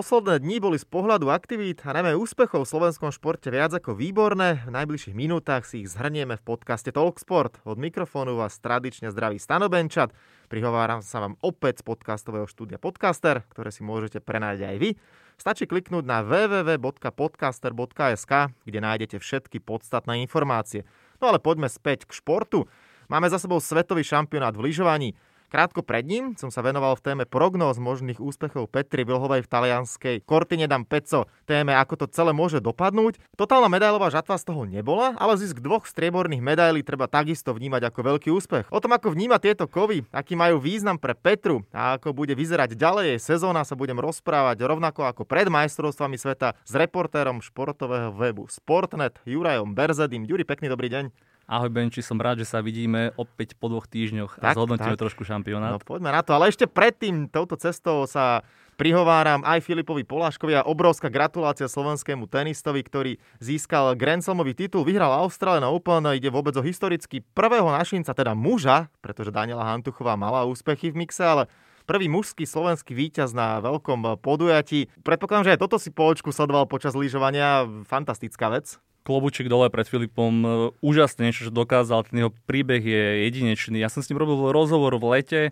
Posledné 0.00 0.40
dni 0.40 0.64
boli 0.64 0.80
z 0.80 0.88
pohľadu 0.88 1.28
aktivít 1.28 1.84
a 1.84 1.92
najmä 1.92 2.16
úspechov 2.16 2.64
v 2.64 2.72
slovenskom 2.72 3.12
športe 3.12 3.52
viac 3.52 3.76
ako 3.76 3.92
výborné. 3.92 4.64
V 4.64 4.72
najbližších 4.72 5.12
minútach 5.12 5.68
si 5.68 5.84
ich 5.84 5.92
zhrnieme 5.92 6.40
v 6.40 6.46
podcaste 6.56 6.88
Talksport. 6.88 7.60
Od 7.68 7.76
mikrofónu 7.76 8.32
vás 8.32 8.56
tradične 8.64 9.12
zdraví 9.12 9.36
Stano 9.36 9.68
Benčat. 9.68 10.16
Prihováram 10.48 11.04
sa 11.04 11.20
vám 11.20 11.36
opäť 11.44 11.84
z 11.84 11.92
podcastového 11.92 12.48
štúdia 12.48 12.80
Podcaster, 12.80 13.44
ktoré 13.52 13.68
si 13.68 13.84
môžete 13.84 14.24
prenájsť 14.24 14.72
aj 14.72 14.76
vy. 14.80 14.96
Stačí 15.36 15.68
kliknúť 15.68 16.08
na 16.08 16.24
www.podcaster.sk, 16.24 18.32
kde 18.56 18.78
nájdete 18.80 19.20
všetky 19.20 19.60
podstatné 19.60 20.24
informácie. 20.24 20.88
No 21.20 21.28
ale 21.28 21.44
poďme 21.44 21.68
späť 21.68 22.08
k 22.08 22.16
športu. 22.16 22.64
Máme 23.12 23.28
za 23.28 23.36
sebou 23.36 23.60
svetový 23.60 24.00
šampionát 24.00 24.56
v 24.56 24.72
lyžovaní. 24.72 25.12
Krátko 25.50 25.82
pred 25.82 26.06
ním 26.06 26.38
som 26.38 26.46
sa 26.46 26.62
venoval 26.62 26.94
v 26.94 27.02
téme 27.02 27.24
prognóz 27.26 27.82
možných 27.82 28.22
úspechov 28.22 28.70
Petri 28.70 29.02
Vilhovej 29.02 29.42
v 29.42 29.50
talianskej 29.50 30.16
Cortine 30.22 30.70
d'Ampezzo, 30.70 31.26
téme 31.42 31.74
ako 31.74 32.06
to 32.06 32.06
celé 32.14 32.30
môže 32.30 32.62
dopadnúť. 32.62 33.18
Totálna 33.34 33.66
medailová 33.66 34.14
žatva 34.14 34.38
z 34.38 34.46
toho 34.46 34.62
nebola, 34.62 35.18
ale 35.18 35.34
zisk 35.34 35.58
dvoch 35.58 35.90
strieborných 35.90 36.38
medailí 36.38 36.86
treba 36.86 37.10
takisto 37.10 37.50
vnímať 37.50 37.82
ako 37.90 38.00
veľký 38.14 38.30
úspech. 38.30 38.70
O 38.70 38.78
tom, 38.78 38.94
ako 38.94 39.10
vníma 39.10 39.42
tieto 39.42 39.66
kovy, 39.66 40.06
aký 40.14 40.38
majú 40.38 40.62
význam 40.62 41.02
pre 41.02 41.18
Petru 41.18 41.66
a 41.74 41.98
ako 41.98 42.14
bude 42.14 42.38
vyzerať 42.38 42.78
ďalej 42.78 43.18
jej 43.18 43.34
sezóna, 43.34 43.66
sa 43.66 43.74
budem 43.74 43.98
rozprávať 43.98 44.62
rovnako 44.62 45.02
ako 45.02 45.26
pred 45.26 45.50
majstrovstvami 45.50 46.14
sveta 46.14 46.54
s 46.62 46.72
reportérom 46.78 47.42
športového 47.42 48.14
webu 48.14 48.46
Sportnet 48.46 49.18
Jurajom 49.26 49.74
Berzedim. 49.74 50.22
Juri, 50.30 50.46
pekný 50.46 50.70
dobrý 50.70 50.86
deň. 50.94 51.29
Ahoj 51.50 51.66
Benči, 51.66 51.98
som 51.98 52.14
rád, 52.14 52.38
že 52.38 52.46
sa 52.46 52.62
vidíme 52.62 53.10
opäť 53.18 53.58
po 53.58 53.66
dvoch 53.66 53.90
týždňoch 53.90 54.38
a 54.38 54.54
zhodnotíme 54.54 54.94
trošku 54.94 55.26
šampionát. 55.26 55.74
No 55.74 55.82
poďme 55.82 56.14
na 56.14 56.22
to, 56.22 56.38
ale 56.38 56.46
ešte 56.46 56.70
predtým 56.70 57.26
touto 57.26 57.58
cestou 57.58 58.06
sa 58.06 58.46
prihováram 58.78 59.42
aj 59.42 59.66
Filipovi 59.66 60.06
Poláškovi 60.06 60.62
a 60.62 60.62
obrovská 60.62 61.10
gratulácia 61.10 61.66
slovenskému 61.66 62.30
tenistovi, 62.30 62.86
ktorý 62.86 63.12
získal 63.42 63.98
Grand 63.98 64.22
Slamový 64.22 64.54
titul, 64.54 64.86
vyhral 64.86 65.10
Australian 65.10 65.66
Open, 65.66 66.06
ide 66.14 66.30
vôbec 66.30 66.54
o 66.54 66.62
historicky 66.62 67.18
prvého 67.34 67.66
našinca, 67.66 68.14
teda 68.14 68.30
muža, 68.38 68.86
pretože 69.02 69.34
Daniela 69.34 69.66
Hantuchová 69.66 70.14
mala 70.14 70.46
úspechy 70.46 70.94
v 70.94 71.02
mixe, 71.02 71.26
ale 71.26 71.50
prvý 71.82 72.06
mužský 72.06 72.46
slovenský 72.46 72.94
víťaz 72.94 73.34
na 73.34 73.58
veľkom 73.58 74.22
podujatí. 74.22 74.86
Predpokladám, 75.02 75.50
že 75.50 75.52
aj 75.58 75.62
toto 75.66 75.82
si 75.82 75.90
po 75.90 76.14
očku 76.14 76.30
sledoval 76.30 76.70
počas 76.70 76.94
lyžovania. 76.94 77.66
Fantastická 77.90 78.54
vec 78.54 78.78
klobučík 79.02 79.48
dole 79.48 79.72
pred 79.72 79.88
Filipom. 79.88 80.34
E, 80.40 80.48
úžasné 80.84 81.30
niečo, 81.30 81.48
čo 81.48 81.52
dokázal. 81.52 82.08
Ten 82.08 82.26
jeho 82.26 82.32
príbeh 82.48 82.82
je 82.82 83.28
jedinečný. 83.28 83.80
Ja 83.80 83.92
som 83.92 84.04
s 84.04 84.08
ním 84.12 84.20
robil 84.20 84.52
rozhovor 84.52 84.96
v 84.96 85.18
lete 85.18 85.42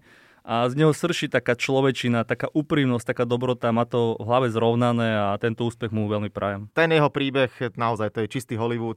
a 0.48 0.64
z 0.64 0.80
neho 0.80 0.96
srší 0.96 1.28
taká 1.28 1.52
človečina, 1.52 2.24
taká 2.24 2.48
úprimnosť, 2.56 3.12
taká 3.12 3.24
dobrota, 3.28 3.68
má 3.68 3.84
to 3.84 4.16
v 4.16 4.24
hlave 4.24 4.48
zrovnané 4.48 5.12
a 5.12 5.36
tento 5.36 5.68
úspech 5.68 5.92
mu 5.92 6.08
veľmi 6.08 6.32
prajem. 6.32 6.72
Ten 6.72 6.88
jeho 6.88 7.12
príbeh, 7.12 7.52
naozaj, 7.76 8.16
to 8.16 8.24
je 8.24 8.32
čistý 8.32 8.56
Hollywood. 8.56 8.96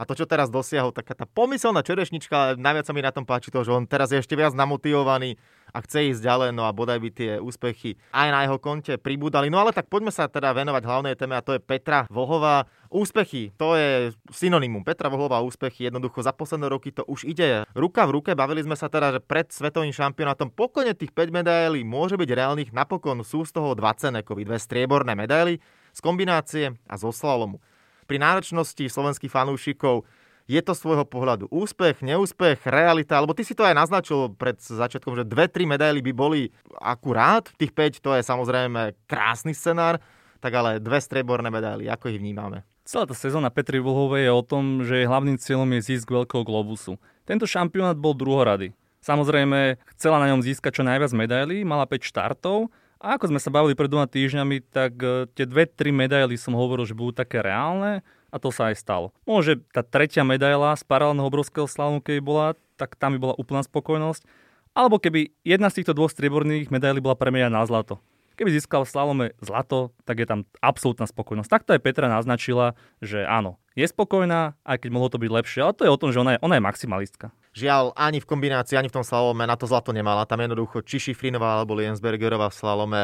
A 0.00 0.08
to, 0.08 0.16
čo 0.16 0.24
teraz 0.24 0.48
dosiahol, 0.48 0.96
taká 0.96 1.12
tá 1.12 1.28
pomyselná 1.28 1.84
čerešnička, 1.84 2.56
najviac 2.56 2.88
sa 2.88 2.96
mi 2.96 3.04
na 3.04 3.12
tom 3.12 3.28
páči 3.28 3.52
to, 3.52 3.60
že 3.60 3.68
on 3.68 3.84
teraz 3.84 4.08
je 4.08 4.16
ešte 4.16 4.32
viac 4.32 4.56
namotivovaný 4.56 5.36
a 5.76 5.84
chce 5.84 6.16
ísť 6.16 6.24
ďalej, 6.24 6.50
no 6.56 6.64
a 6.64 6.72
bodaj 6.72 6.96
by 6.96 7.08
tie 7.12 7.32
úspechy 7.36 8.00
aj 8.16 8.28
na 8.32 8.48
jeho 8.48 8.56
konte 8.56 8.96
pribúdali. 8.96 9.52
No 9.52 9.60
ale 9.60 9.76
tak 9.76 9.92
poďme 9.92 10.08
sa 10.08 10.24
teda 10.24 10.56
venovať 10.56 10.82
hlavnej 10.88 11.14
téme 11.20 11.36
a 11.36 11.44
to 11.44 11.52
je 11.52 11.60
Petra 11.60 12.08
Vohová. 12.08 12.64
Úspechy, 12.90 13.54
to 13.54 13.78
je 13.78 14.10
synonymum. 14.34 14.82
Petra 14.82 15.06
Vohová 15.06 15.38
úspechy, 15.46 15.86
jednoducho 15.86 16.26
za 16.26 16.34
posledné 16.34 16.66
roky 16.66 16.90
to 16.90 17.06
už 17.06 17.22
ide 17.22 17.62
ruka 17.70 18.02
v 18.02 18.18
ruke. 18.18 18.34
Bavili 18.34 18.66
sme 18.66 18.74
sa 18.74 18.90
teda, 18.90 19.14
že 19.14 19.20
pred 19.22 19.46
svetovým 19.46 19.94
šampionátom 19.94 20.50
pokojne 20.50 20.98
tých 20.98 21.14
5 21.14 21.30
medailí 21.30 21.86
môže 21.86 22.18
byť 22.18 22.30
reálnych. 22.34 22.74
Napokon 22.74 23.22
sú 23.22 23.46
z 23.46 23.54
toho 23.54 23.78
2 23.78 23.86
cenekovi, 23.94 24.42
dve 24.42 24.58
strieborné 24.58 25.14
medaily 25.14 25.62
z 25.94 26.00
kombinácie 26.02 26.74
a 26.90 26.94
zo 26.98 27.14
slalomu 27.14 27.62
pri 28.10 28.18
náročnosti 28.18 28.82
slovenských 28.90 29.30
fanúšikov 29.30 30.02
je 30.50 30.58
to 30.58 30.74
svojho 30.74 31.06
pohľadu 31.06 31.46
úspech, 31.46 32.02
neúspech, 32.02 32.66
realita, 32.66 33.14
alebo 33.14 33.38
ty 33.38 33.46
si 33.46 33.54
to 33.54 33.62
aj 33.62 33.78
naznačil 33.78 34.34
pred 34.34 34.58
začiatkom, 34.58 35.14
že 35.14 35.22
dve, 35.22 35.46
tri 35.46 35.62
medaily 35.62 36.02
by 36.02 36.10
boli 36.10 36.50
akurát, 36.82 37.46
tých 37.54 37.70
5 37.70 38.02
to 38.02 38.10
je 38.18 38.26
samozrejme 38.26 38.98
krásny 39.06 39.54
scenár, 39.54 40.02
tak 40.42 40.50
ale 40.58 40.82
dve 40.82 40.98
strieborné 40.98 41.54
medaily, 41.54 41.86
ako 41.86 42.10
ich 42.10 42.18
vnímame? 42.18 42.66
Celá 42.90 43.06
tá 43.06 43.14
sezóna 43.14 43.54
Petri 43.54 43.78
Vlhovej 43.78 44.26
je 44.26 44.32
o 44.34 44.42
tom, 44.42 44.82
že 44.82 45.06
hlavným 45.06 45.38
cieľom 45.38 45.78
je 45.78 45.94
zisk 45.94 46.10
veľkého 46.10 46.42
globusu. 46.42 46.98
Tento 47.22 47.46
šampionát 47.46 47.94
bol 47.94 48.18
druhorady. 48.18 48.74
Samozrejme, 48.98 49.78
chcela 49.94 50.18
na 50.18 50.26
ňom 50.34 50.42
získať 50.42 50.74
čo 50.74 50.82
najviac 50.82 51.14
medailí, 51.14 51.62
mala 51.62 51.86
5 51.86 52.02
štartov 52.02 52.66
a 52.98 53.14
ako 53.14 53.30
sme 53.30 53.38
sa 53.38 53.54
bavili 53.54 53.78
pred 53.78 53.86
dvoma 53.86 54.10
týždňami, 54.10 54.74
tak 54.74 54.98
e, 55.06 55.30
tie 55.38 55.46
dve, 55.46 55.70
tri 55.70 55.94
medaily 55.94 56.34
som 56.34 56.58
hovoril, 56.58 56.82
že 56.82 56.98
budú 56.98 57.14
také 57.14 57.38
reálne 57.38 58.02
a 58.26 58.36
to 58.42 58.50
sa 58.50 58.74
aj 58.74 58.82
stalo. 58.82 59.14
Môže 59.22 59.62
tá 59.70 59.86
tretia 59.86 60.26
medaila 60.26 60.74
z 60.74 60.82
paralelného 60.82 61.30
obrovského 61.30 61.70
slavu, 61.70 62.02
keby 62.02 62.18
bola, 62.18 62.58
tak 62.74 62.98
tam 62.98 63.14
by 63.14 63.22
bola 63.22 63.38
úplná 63.38 63.62
spokojnosť. 63.62 64.26
Alebo 64.74 64.98
keby 64.98 65.30
jedna 65.46 65.70
z 65.70 65.78
týchto 65.78 65.94
dvoch 65.94 66.10
strieborných 66.10 66.74
medailí 66.74 66.98
bola 66.98 67.14
premenená 67.14 67.62
na 67.62 67.70
zlato. 67.70 68.02
Keby 68.40 68.56
získal 68.56 68.88
slalome 68.88 69.36
zlato, 69.44 69.92
tak 70.08 70.16
je 70.16 70.24
tam 70.24 70.48
absolútna 70.64 71.04
spokojnosť. 71.04 71.52
Takto 71.52 71.76
aj 71.76 71.84
Petra 71.84 72.08
naznačila, 72.08 72.72
že 73.04 73.20
áno, 73.28 73.60
je 73.76 73.84
spokojná, 73.84 74.56
aj 74.64 74.80
keď 74.80 74.90
mohlo 74.96 75.12
to 75.12 75.20
byť 75.20 75.28
lepšie, 75.28 75.60
ale 75.60 75.76
to 75.76 75.84
je 75.84 75.92
o 75.92 76.00
tom, 76.00 76.08
že 76.08 76.24
ona 76.24 76.32
je, 76.34 76.38
ona 76.40 76.56
je 76.56 76.64
maximalistka. 76.64 77.36
Žiaľ, 77.50 77.98
ani 77.98 78.22
v 78.22 78.30
kombinácii, 78.30 78.78
ani 78.78 78.86
v 78.86 79.02
tom 79.02 79.02
slalome 79.02 79.42
na 79.42 79.58
to 79.58 79.66
zlato 79.66 79.90
nemala. 79.90 80.22
Tam 80.22 80.38
jednoducho 80.38 80.86
či 80.86 81.02
Šifrinová 81.02 81.58
alebo 81.58 81.74
Liensbergerová 81.74 82.46
v 82.46 82.54
slalome 82.54 83.02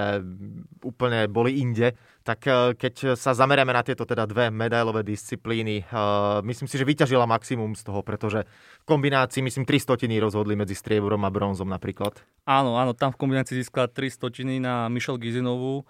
úplne 0.86 1.26
boli 1.26 1.58
inde. 1.58 1.98
Tak 2.22 2.40
eh, 2.46 2.54
keď 2.78 3.18
sa 3.18 3.34
zameriame 3.34 3.74
na 3.74 3.82
tieto 3.82 4.06
teda 4.06 4.22
dve 4.22 4.54
medailové 4.54 5.02
disciplíny, 5.02 5.82
uh, 5.90 6.46
myslím 6.46 6.70
si, 6.70 6.78
že 6.78 6.86
vyťažila 6.86 7.26
maximum 7.26 7.74
z 7.74 7.90
toho, 7.90 8.06
pretože 8.06 8.46
v 8.82 8.84
kombinácii, 8.86 9.42
myslím, 9.42 9.66
3 9.66 9.82
stotiny 9.82 10.22
rozhodli 10.22 10.54
medzi 10.54 10.78
strieborom 10.78 11.26
a 11.26 11.30
bronzom 11.34 11.66
napríklad. 11.66 12.22
Áno, 12.46 12.78
áno, 12.78 12.94
tam 12.94 13.10
v 13.10 13.18
kombinácii 13.18 13.66
získala 13.66 13.90
3 13.90 14.14
stotiny 14.14 14.62
na 14.62 14.86
Michelle 14.86 15.18
Gizinovú, 15.18 15.82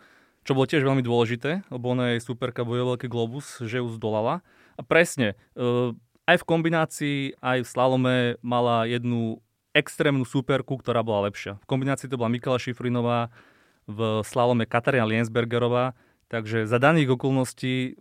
čo 0.48 0.56
bolo 0.56 0.64
tiež 0.64 0.80
veľmi 0.80 1.04
dôležité, 1.04 1.68
lebo 1.68 1.92
ona 1.92 2.16
je 2.16 2.24
superka 2.24 2.64
bojoval 2.64 2.96
veľký 2.96 3.08
globus, 3.12 3.60
že 3.60 3.84
ju 3.84 3.88
zdolala. 3.92 4.40
A 4.76 4.84
presne, 4.84 5.36
uh, 5.56 5.92
aj 6.26 6.36
v 6.42 6.48
kombinácii, 6.48 7.18
aj 7.38 7.62
v 7.62 7.70
slalome 7.70 8.16
mala 8.42 8.84
jednu 8.86 9.40
extrémnu 9.72 10.26
superku, 10.26 10.78
ktorá 10.80 11.06
bola 11.06 11.30
lepšia. 11.30 11.62
V 11.62 11.66
kombinácii 11.68 12.10
to 12.10 12.18
bola 12.18 12.32
Mikala 12.32 12.58
Šifrinová, 12.58 13.30
v 13.86 14.26
slalome 14.26 14.66
Katarína 14.66 15.06
Liensbergerová, 15.06 15.94
takže 16.26 16.66
za 16.66 16.82
daných 16.82 17.14
okolností 17.14 17.94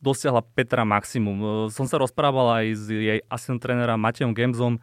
dosiahla 0.00 0.40
Petra 0.40 0.88
maximum. 0.88 1.68
Som 1.68 1.84
sa 1.84 2.00
rozprával 2.00 2.64
aj 2.64 2.66
s 2.72 2.84
jej 2.88 3.20
asistent 3.28 3.60
trénera 3.60 4.00
Matejom 4.00 4.32
Gemzom, 4.32 4.80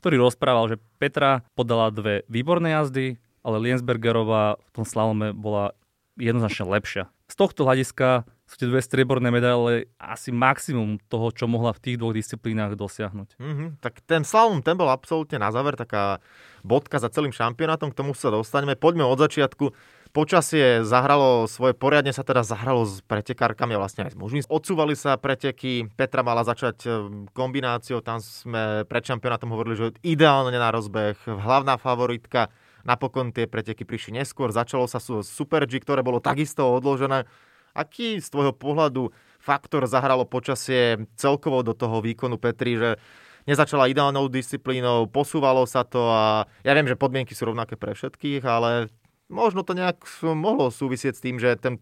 ktorý 0.00 0.22
rozprával, 0.22 0.72
že 0.72 0.76
Petra 0.96 1.44
podala 1.52 1.92
dve 1.92 2.24
výborné 2.32 2.72
jazdy, 2.72 3.20
ale 3.44 3.56
Liensbergerová 3.60 4.56
v 4.56 4.70
tom 4.72 4.88
slalome 4.88 5.36
bola 5.36 5.76
jednoznačne 6.16 6.64
lepšia. 6.72 7.12
Z 7.32 7.40
tohto 7.40 7.64
hľadiska 7.64 8.28
sú 8.44 8.60
tie 8.60 8.68
dve 8.68 8.84
strieborné 8.84 9.32
medaile 9.32 9.88
asi 9.96 10.28
maximum 10.28 11.00
toho, 11.08 11.32
čo 11.32 11.48
mohla 11.48 11.72
v 11.72 11.80
tých 11.80 11.96
dvoch 11.96 12.12
disciplínach 12.12 12.76
dosiahnuť. 12.76 13.40
Mm-hmm. 13.40 13.68
Tak 13.80 14.04
ten 14.04 14.20
slalom, 14.20 14.60
ten 14.60 14.76
bol 14.76 14.92
absolútne 14.92 15.40
na 15.40 15.48
záver 15.48 15.72
taká 15.72 16.20
bodka 16.60 17.00
za 17.00 17.08
celým 17.08 17.32
šampionátom, 17.32 17.88
k 17.88 17.96
tomu 17.96 18.12
sa 18.12 18.28
dostaneme. 18.28 18.76
Poďme 18.76 19.08
od 19.08 19.16
začiatku. 19.16 19.72
Počasie 20.12 20.84
zahralo 20.84 21.48
svoje, 21.48 21.72
poriadne 21.72 22.12
sa 22.12 22.20
teda 22.20 22.44
zahralo 22.44 22.84
s 22.84 23.00
pretekárkami 23.08 23.72
a 23.72 23.80
vlastne 23.80 24.04
aj 24.04 24.12
s 24.12 24.20
mužmi. 24.20 24.44
Odsúvali 24.52 24.92
sa 24.92 25.16
preteky, 25.16 25.88
Petra 25.96 26.20
mala 26.20 26.44
začať 26.44 26.84
e, 26.84 26.88
kombináciou, 27.32 28.04
tam 28.04 28.20
sme 28.20 28.84
pred 28.84 29.08
šampionátom 29.08 29.48
hovorili, 29.48 29.80
že 29.80 29.96
ideálne 30.04 30.52
na 30.52 30.68
rozbeh, 30.68 31.16
hlavná 31.24 31.80
favoritka. 31.80 32.52
Napokon 32.82 33.30
tie 33.30 33.46
preteky 33.46 33.86
prišli 33.86 34.18
neskôr, 34.18 34.50
začalo 34.50 34.90
sa 34.90 34.98
Super 35.02 35.66
G, 35.66 35.78
ktoré 35.78 36.02
bolo 36.02 36.18
takisto 36.18 36.66
odložené. 36.66 37.26
Aký 37.72 38.20
z 38.20 38.28
tvojho 38.28 38.52
pohľadu 38.52 39.14
faktor 39.40 39.88
zahralo 39.88 40.28
počasie 40.28 41.08
celkovo 41.16 41.64
do 41.64 41.72
toho 41.72 42.04
výkonu 42.04 42.36
Petri, 42.36 42.76
že 42.76 43.00
nezačala 43.48 43.88
ideálnou 43.88 44.28
disciplínou, 44.28 45.08
posúvalo 45.08 45.64
sa 45.64 45.82
to 45.82 46.04
a 46.04 46.46
ja 46.62 46.72
viem, 46.76 46.86
že 46.86 47.00
podmienky 47.00 47.32
sú 47.34 47.48
rovnaké 47.48 47.74
pre 47.80 47.96
všetkých, 47.96 48.44
ale 48.44 48.92
možno 49.32 49.64
to 49.64 49.72
nejak 49.72 50.04
mohlo 50.36 50.68
súvisieť 50.68 51.16
s 51.16 51.24
tým, 51.24 51.40
že, 51.40 51.56
ten, 51.56 51.80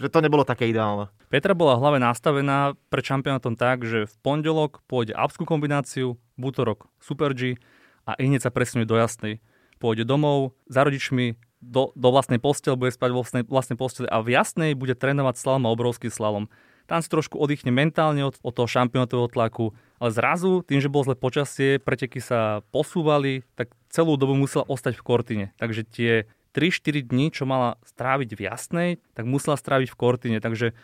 že 0.00 0.08
to 0.08 0.18
nebolo 0.24 0.42
také 0.42 0.72
ideálne. 0.72 1.12
Petra 1.28 1.52
bola 1.52 1.76
hlave 1.76 2.00
nastavená 2.00 2.72
pred 2.88 3.04
šampionátom 3.04 3.54
tak, 3.60 3.84
že 3.84 4.08
v 4.08 4.14
pondelok 4.24 4.80
pôjde 4.88 5.12
apskú 5.12 5.44
kombináciu, 5.44 6.16
v 6.40 6.42
útorok 6.42 6.88
Super 6.96 7.36
G 7.36 7.60
a 8.08 8.16
hneď 8.16 8.48
sa 8.48 8.54
presunuje 8.54 8.88
do 8.88 8.96
jasnej. 8.96 9.44
Pôjde 9.76 10.08
domov 10.08 10.56
za 10.66 10.82
rodičmi, 10.82 11.36
do, 11.60 11.90
do 11.96 12.08
vlastnej 12.12 12.38
postele, 12.38 12.78
bude 12.78 12.92
spať 12.94 13.10
vo 13.10 13.20
vlastnej, 13.24 13.42
vlastnej 13.44 13.78
postele 13.80 14.06
a 14.12 14.20
v 14.22 14.36
jasnej 14.36 14.76
bude 14.76 14.94
trénovať 14.94 15.40
slalom 15.40 15.66
a 15.66 15.74
obrovský 15.74 16.12
slalom. 16.12 16.46
Tam 16.86 17.02
si 17.02 17.10
trošku 17.10 17.34
oddychne 17.34 17.74
mentálne 17.74 18.22
od, 18.22 18.38
od 18.46 18.54
toho 18.54 18.70
šampionátového 18.70 19.26
tlaku, 19.26 19.74
ale 19.98 20.14
zrazu, 20.14 20.62
tým, 20.62 20.78
že 20.78 20.86
bolo 20.86 21.10
zle 21.10 21.16
počasie, 21.18 21.82
preteky 21.82 22.22
sa 22.22 22.62
posúvali, 22.70 23.42
tak 23.58 23.74
celú 23.90 24.14
dobu 24.14 24.38
musela 24.38 24.62
ostať 24.70 24.94
v 24.94 25.02
Kortine. 25.02 25.46
Takže 25.58 25.82
tie 25.82 26.12
3-4 26.54 27.10
dní, 27.10 27.34
čo 27.34 27.42
mala 27.42 27.76
stráviť 27.82 28.30
v 28.38 28.40
Jasnej, 28.46 28.90
tak 29.18 29.26
musela 29.26 29.58
stráviť 29.58 29.90
v 29.90 29.98
Kortine. 29.98 30.38
Takže 30.38 30.78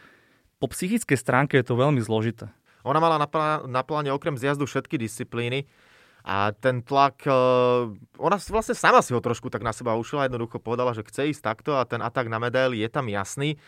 po 0.58 0.66
psychickej 0.66 1.16
stránke 1.16 1.54
je 1.54 1.66
to 1.70 1.78
veľmi 1.78 2.02
zložité. 2.02 2.50
Ona 2.82 2.98
mala 2.98 3.14
na, 3.14 3.30
plá- 3.30 3.62
na 3.70 3.86
pláne 3.86 4.10
okrem 4.10 4.34
zjazdu 4.34 4.66
všetky 4.66 4.98
disciplíny 4.98 5.70
a 6.22 6.54
ten 6.54 6.86
tlak, 6.86 7.26
e, 7.26 7.34
ona 8.18 8.36
vlastne 8.38 8.78
sama 8.78 9.02
si 9.02 9.10
ho 9.10 9.18
trošku 9.18 9.50
tak 9.50 9.66
na 9.66 9.74
seba 9.74 9.98
ušila, 9.98 10.30
jednoducho 10.30 10.62
povedala, 10.62 10.94
že 10.94 11.02
chce 11.02 11.34
ísť 11.34 11.42
takto 11.42 11.74
a 11.74 11.82
ten 11.82 11.98
atak 11.98 12.30
na 12.30 12.38
medaily 12.38 12.78
je 12.78 12.88
tam 12.88 13.10
jasný. 13.10 13.58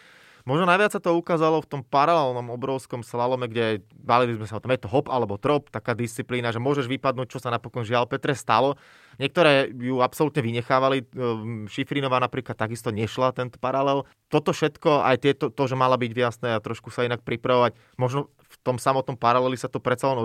Možno 0.45 0.69
najviac 0.69 0.93
sa 0.93 1.01
to 1.01 1.17
ukázalo 1.17 1.65
v 1.65 1.71
tom 1.73 1.81
paralelnom 1.81 2.53
obrovskom 2.53 3.01
slalome, 3.01 3.49
kde 3.49 3.81
bavili 3.97 4.37
sme 4.37 4.45
sa 4.45 4.61
o 4.61 4.63
tom, 4.63 4.77
je 4.77 4.85
to 4.85 4.93
hop 4.93 5.09
alebo 5.09 5.41
trop, 5.41 5.73
taká 5.73 5.97
disciplína, 5.97 6.53
že 6.53 6.61
môžeš 6.61 6.85
vypadnúť, 6.85 7.33
čo 7.33 7.41
sa 7.41 7.49
napokon 7.49 7.81
žiaľ 7.81 8.05
Petre 8.05 8.37
stalo. 8.37 8.77
Niektoré 9.17 9.73
ju 9.73 10.05
absolútne 10.05 10.45
vynechávali, 10.45 11.09
ehm, 11.09 11.65
Šifrinová 11.65 12.21
napríklad 12.21 12.61
takisto 12.61 12.93
nešla 12.93 13.33
tento 13.33 13.57
paralel. 13.57 14.05
Toto 14.29 14.53
všetko, 14.53 15.09
aj 15.09 15.17
tieto, 15.25 15.49
to, 15.49 15.65
že 15.65 15.81
mala 15.81 15.97
byť 15.97 16.13
jasné 16.13 16.49
a 16.53 16.61
trošku 16.61 16.93
sa 16.93 17.09
inak 17.09 17.25
pripravovať, 17.25 17.81
možno 17.97 18.29
v 18.37 18.57
tom 18.61 18.77
samotnom 18.77 19.17
paraleli 19.17 19.57
sa 19.57 19.73
to 19.73 19.81
predsa 19.81 20.13
len 20.13 20.21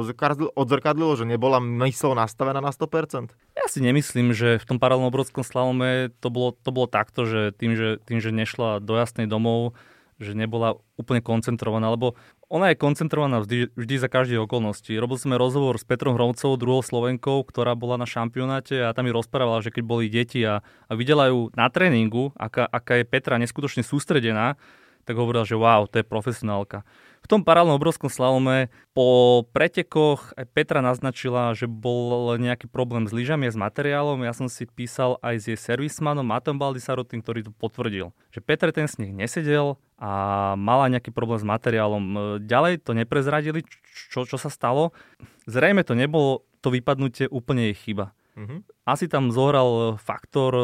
odzrkadlilo, 0.51 1.16
že 1.16 1.24
nebola 1.24 1.63
mysl 1.63 2.12
nastavená 2.12 2.60
na 2.60 2.75
100%? 2.75 3.31
Ja 3.56 3.66
si 3.71 3.80
nemyslím, 3.80 4.36
že 4.36 4.60
v 4.60 4.68
tom 4.68 4.83
paralelnom 4.83 5.16
obrovskom 5.16 5.48
slalome 5.48 6.12
to 6.19 6.27
bolo, 6.27 6.60
to 6.60 6.75
bolo 6.75 6.92
takto, 6.92 7.24
že 7.24 7.56
tým, 7.56 7.80
že 7.80 8.04
tým, 8.04 8.19
že 8.19 8.36
nešla 8.36 8.83
do 8.83 9.00
jasnej 9.00 9.25
domov, 9.25 9.80
že 10.19 10.36
nebola 10.36 10.75
úplne 11.00 11.24
koncentrovaná, 11.24 11.89
lebo 11.95 12.19
ona 12.51 12.69
je 12.69 12.81
koncentrovaná 12.81 13.39
vždy, 13.39 13.71
vždy 13.74 13.95
za 13.98 14.12
každé 14.12 14.36
okolnosti. 14.38 14.92
Robil 14.92 15.16
sme 15.16 15.39
rozhovor 15.39 15.80
s 15.80 15.88
Petrom 15.88 16.19
Hrovcovou, 16.19 16.60
druhou 16.60 16.83
Slovenkou, 16.83 17.48
ktorá 17.48 17.74
bola 17.74 17.95
na 17.95 18.04
šampionáte 18.04 18.83
a 18.83 18.92
tam 18.92 19.07
mi 19.07 19.16
rozprávala, 19.16 19.63
že 19.63 19.71
keď 19.71 19.83
boli 19.88 20.12
deti 20.12 20.44
a, 20.44 20.60
a 20.60 20.92
videla 20.94 21.31
ju 21.31 21.50
na 21.56 21.71
tréningu, 21.71 22.36
aká, 22.36 22.68
aká 22.68 23.00
je 23.00 23.07
Petra 23.07 23.39
neskutočne 23.39 23.81
sústredená, 23.81 24.60
tak 25.07 25.16
hovorila, 25.18 25.48
že 25.48 25.57
wow, 25.57 25.88
to 25.88 26.04
je 26.04 26.06
profesionálka. 26.06 26.86
Tom 27.30 27.46
paralelnom 27.46 27.78
obrovskom 27.78 28.10
slalome 28.10 28.74
po 28.98 29.46
pretekoch 29.54 30.34
aj 30.34 30.50
Petra 30.50 30.81
naznačila, 30.81 31.54
že 31.54 31.70
bol 31.70 32.34
nejaký 32.42 32.66
problém 32.66 33.06
s 33.06 33.14
lyžami 33.14 33.46
a 33.46 33.54
s 33.54 33.58
materiálom. 33.62 34.26
Ja 34.26 34.34
som 34.34 34.50
si 34.50 34.66
písal 34.66 35.22
aj 35.22 35.36
s 35.38 35.44
jej 35.46 35.60
servismanom 35.62 36.26
Matom 36.26 36.58
Baldisarotin, 36.58 37.22
ktorý 37.22 37.46
to 37.46 37.54
potvrdil. 37.54 38.18
Že 38.34 38.40
Petra 38.42 38.74
ten 38.74 38.90
sneh 38.90 39.14
nesedel 39.14 39.78
a 40.02 40.10
mala 40.58 40.90
nejaký 40.90 41.14
problém 41.14 41.38
s 41.38 41.46
materiálom. 41.46 42.04
Ďalej 42.42 42.81
to 42.81 42.98
neprezradili, 42.98 43.62
čo, 44.10 44.26
čo 44.26 44.42
sa 44.42 44.50
stalo. 44.50 44.98
Zrejme 45.46 45.86
to 45.86 45.94
nebolo 45.94 46.50
to 46.66 46.74
vypadnutie 46.74 47.30
úplne 47.30 47.70
jej 47.70 47.78
chyba. 47.78 48.18
Mm-hmm. 48.42 48.90
Asi 48.90 49.06
tam 49.06 49.30
zohral 49.30 50.02
faktor 50.02 50.52
e, 50.56 50.64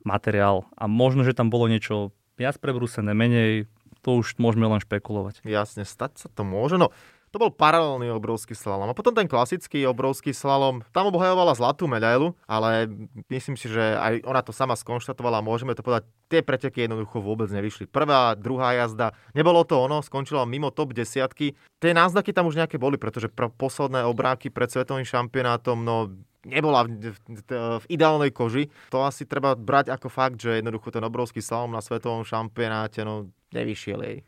materiál 0.00 0.64
a 0.80 0.88
možno, 0.88 1.28
že 1.28 1.36
tam 1.36 1.52
bolo 1.52 1.68
niečo 1.68 2.16
viac 2.40 2.56
prebrúsené, 2.56 3.12
menej, 3.12 3.66
to 4.06 4.22
už 4.22 4.38
môžeme 4.38 4.70
len 4.70 4.78
špekulovať. 4.78 5.42
Jasne, 5.42 5.82
stať 5.82 6.22
sa 6.22 6.28
to 6.30 6.46
môže. 6.46 6.78
No, 6.78 6.94
to 7.34 7.42
bol 7.42 7.50
paralelný 7.50 8.14
obrovský 8.14 8.54
slalom. 8.54 8.86
A 8.86 8.96
potom 8.96 9.10
ten 9.10 9.26
klasický 9.26 9.82
obrovský 9.84 10.30
slalom, 10.30 10.86
tam 10.94 11.10
obhajovala 11.10 11.58
zlatú 11.58 11.90
medailu, 11.90 12.38
ale 12.46 12.86
myslím 13.26 13.58
si, 13.58 13.66
že 13.66 13.82
aj 13.98 14.22
ona 14.22 14.40
to 14.46 14.54
sama 14.54 14.78
skonštatovala, 14.78 15.42
môžeme 15.42 15.74
to 15.74 15.82
povedať, 15.82 16.06
tie 16.30 16.40
preteky 16.40 16.86
jednoducho 16.86 17.18
vôbec 17.18 17.50
nevyšli. 17.50 17.90
Prvá, 17.90 18.38
druhá 18.38 18.78
jazda, 18.78 19.10
nebolo 19.34 19.66
to 19.66 19.74
ono, 19.74 20.00
skončila 20.06 20.46
mimo 20.46 20.70
top 20.70 20.94
desiatky. 20.94 21.58
Tie 21.82 21.90
náznaky 21.90 22.30
tam 22.30 22.46
už 22.46 22.62
nejaké 22.62 22.78
boli, 22.78 22.94
pretože 22.94 23.28
posledné 23.34 24.06
obráky 24.06 24.48
pred 24.48 24.70
svetovým 24.70 25.04
šampionátom, 25.04 25.82
no 25.82 26.14
nebola 26.46 26.86
v, 26.86 27.10
v, 27.10 27.40
v 27.82 27.84
ideálnej 27.90 28.30
koži. 28.30 28.70
To 28.94 29.02
asi 29.02 29.26
treba 29.26 29.58
brať 29.58 29.90
ako 29.90 30.06
fakt, 30.06 30.38
že 30.38 30.62
jednoducho 30.62 30.94
ten 30.94 31.02
obrovský 31.02 31.42
slalom 31.42 31.74
na 31.74 31.82
svetovom 31.82 32.22
šampionáte, 32.22 33.02
no 33.02 33.34
nevyšiel 33.56 34.00
jej. 34.04 34.18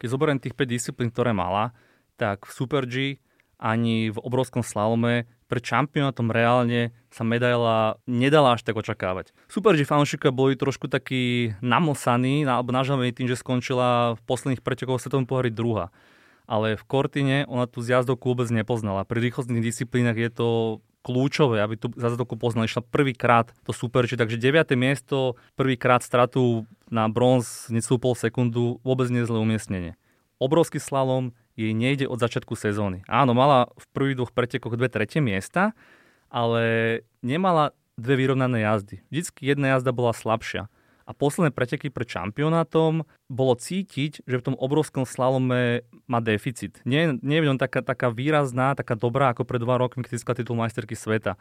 Keď 0.00 0.08
zoberiem 0.08 0.40
tých 0.40 0.56
5 0.56 0.64
disciplín, 0.64 1.08
ktoré 1.12 1.36
mala, 1.36 1.76
tak 2.16 2.48
v 2.48 2.52
Super 2.54 2.88
G 2.88 3.20
ani 3.58 4.14
v 4.14 4.18
obrovskom 4.22 4.62
slalome 4.62 5.26
pred 5.50 5.64
šampionátom 5.64 6.30
reálne 6.30 6.94
sa 7.10 7.26
medaila 7.26 7.98
nedala 8.06 8.54
až 8.54 8.62
tak 8.62 8.78
očakávať. 8.78 9.34
Super 9.50 9.74
G 9.74 9.82
fanúšika 9.82 10.30
boli 10.30 10.54
trošku 10.54 10.86
takí 10.86 11.56
namosaní 11.58 12.46
alebo 12.46 12.70
nažalení 12.70 13.10
tým, 13.10 13.26
že 13.26 13.40
skončila 13.40 14.14
v 14.14 14.20
posledných 14.28 14.62
pretekoch 14.62 15.02
svetovom 15.02 15.26
pohári 15.26 15.50
druhá. 15.50 15.90
Ale 16.48 16.80
v 16.80 16.84
Kortine 16.88 17.38
ona 17.44 17.68
tu 17.68 17.84
zjazdovku 17.84 18.32
vôbec 18.32 18.48
nepoznala. 18.48 19.04
Pri 19.04 19.20
rýchlostných 19.20 19.64
disciplínach 19.64 20.16
je 20.16 20.30
to 20.32 20.48
kľúčové, 21.08 21.64
aby 21.64 21.80
tu 21.80 21.88
zjazdovku 21.96 22.36
poznali. 22.36 22.68
Išla 22.68 22.84
prvýkrát 22.84 23.56
to 23.64 23.72
Super 23.72 24.04
G, 24.04 24.20
takže 24.20 24.36
9. 24.36 24.76
miesto, 24.76 25.40
prvýkrát 25.56 26.04
stratu 26.04 26.68
na 26.92 27.08
bronz, 27.08 27.72
necelú 27.72 27.96
pol 27.96 28.12
sekundu, 28.12 28.76
vôbec 28.84 29.08
nie 29.08 29.24
zlé 29.24 29.40
umiestnenie. 29.40 29.96
Obrovský 30.36 30.76
slalom 30.76 31.32
jej 31.56 31.72
nejde 31.72 32.06
od 32.06 32.20
začiatku 32.20 32.54
sezóny. 32.54 33.02
Áno, 33.08 33.32
mala 33.32 33.72
v 33.74 33.84
prvých 33.90 34.16
dvoch 34.20 34.32
pretekoch 34.36 34.76
dve 34.76 34.92
tretie 34.92 35.24
miesta, 35.24 35.72
ale 36.28 37.00
nemala 37.24 37.72
dve 37.98 38.14
vyrovnané 38.14 38.62
jazdy. 38.62 39.02
Vždycky 39.10 39.40
jedna 39.48 39.74
jazda 39.74 39.90
bola 39.90 40.14
slabšia. 40.14 40.70
A 41.08 41.16
posledné 41.16 41.56
preteky 41.56 41.88
pred 41.88 42.04
šampionátom 42.04 43.08
bolo 43.32 43.54
cítiť, 43.56 44.28
že 44.28 44.36
v 44.36 44.44
tom 44.52 44.56
obrovskom 44.60 45.08
slalome 45.08 45.88
má 46.04 46.20
deficit. 46.20 46.84
Nie, 46.84 47.16
nie 47.24 47.40
je 47.40 47.56
taká, 47.56 47.80
taká 47.80 48.12
výrazná, 48.12 48.76
taká 48.76 48.92
dobrá 48.92 49.32
ako 49.32 49.48
pred 49.48 49.64
dva 49.64 49.80
rokmi, 49.80 50.04
keď 50.04 50.20
získala 50.20 50.36
titul 50.36 50.60
majsterky 50.60 50.92
sveta. 50.92 51.40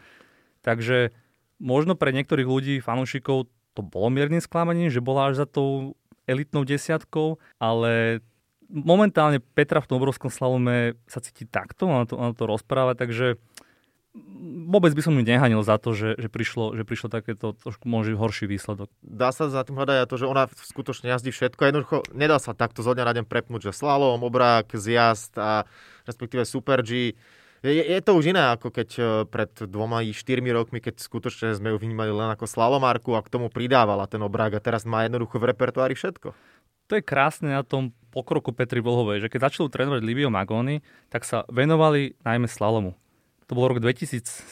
Takže 0.63 1.11
možno 1.59 1.99
pre 1.99 2.15
niektorých 2.15 2.47
ľudí, 2.47 2.75
fanúšikov, 2.79 3.51
to 3.75 3.83
bolo 3.83 4.07
miernym 4.07 4.39
sklamaním, 4.39 4.87
že 4.87 5.03
bola 5.03 5.29
až 5.29 5.43
za 5.43 5.47
tou 5.51 5.99
elitnou 6.25 6.63
desiatkou, 6.63 7.35
ale 7.59 8.23
momentálne 8.71 9.39
Petra 9.39 9.83
v 9.83 9.89
tom 9.91 9.99
obrovskom 9.99 10.31
slalome 10.31 10.95
sa 11.11 11.19
cíti 11.19 11.43
takto, 11.43 11.87
ona 11.87 12.07
to, 12.07 12.15
ona 12.15 12.31
to 12.31 12.43
rozpráva, 12.47 12.95
takže 12.95 13.35
vôbec 14.67 14.91
by 14.91 14.99
som 14.99 15.15
ju 15.15 15.23
nehanil 15.23 15.63
za 15.63 15.79
to, 15.79 15.95
že, 15.95 16.19
že, 16.19 16.27
prišlo, 16.27 16.75
že 16.75 16.83
prišlo 16.83 17.07
takéto 17.07 17.55
trošku 17.55 17.87
možno 17.87 18.19
horší 18.19 18.51
výsledok. 18.51 18.91
Dá 18.99 19.31
sa 19.31 19.47
za 19.47 19.63
tým 19.63 19.79
hľadať 19.79 20.11
to, 20.11 20.19
že 20.19 20.27
ona 20.27 20.51
skutočne 20.51 21.07
jazdí 21.07 21.31
všetko. 21.31 21.61
Jednoducho 21.63 21.97
nedá 22.11 22.35
sa 22.37 22.51
takto 22.51 22.83
zo 22.83 22.91
dňa 22.91 23.05
na 23.07 23.13
deň 23.21 23.25
prepnúť, 23.31 23.71
že 23.71 23.79
slalom, 23.79 24.19
obrák, 24.19 24.75
zjazd 24.75 25.39
a 25.39 25.63
respektíve 26.03 26.43
Super 26.43 26.83
G 26.83 27.15
je, 27.65 27.83
je 27.83 28.01
to 28.05 28.13
už 28.13 28.37
iné, 28.37 28.53
ako 28.53 28.69
keď 28.69 28.89
e, 28.95 29.01
pred 29.25 29.49
dvoma 29.65 30.05
i 30.05 30.13
štyrmi 30.13 30.53
rokmi, 30.53 30.77
keď 30.77 31.01
skutočne 31.01 31.57
sme 31.57 31.73
ju 31.73 31.81
vnímali 31.81 32.13
len 32.13 32.29
ako 32.29 32.45
slalomárku 32.45 33.17
a 33.17 33.25
k 33.25 33.33
tomu 33.33 33.49
pridávala 33.49 34.05
ten 34.05 34.21
obrák 34.21 34.61
a 34.61 34.63
teraz 34.63 34.85
má 34.85 35.09
jednoducho 35.09 35.41
v 35.41 35.49
repertoári 35.49 35.97
všetko. 35.97 36.37
To 36.87 36.93
je 36.93 37.03
krásne 37.03 37.51
na 37.51 37.65
tom 37.65 37.91
pokroku 38.13 38.53
Petri 38.53 38.79
Vlhovej, 38.79 39.25
že 39.25 39.31
keď 39.33 39.49
začali 39.49 39.73
trénovať 39.73 40.01
Livio 40.05 40.29
Magoni, 40.29 40.85
tak 41.09 41.25
sa 41.25 41.43
venovali 41.49 42.15
najmä 42.23 42.47
slalomu. 42.47 42.95
To 43.47 43.55
bol 43.55 43.71
rok 43.71 43.79
2017, 43.79 44.43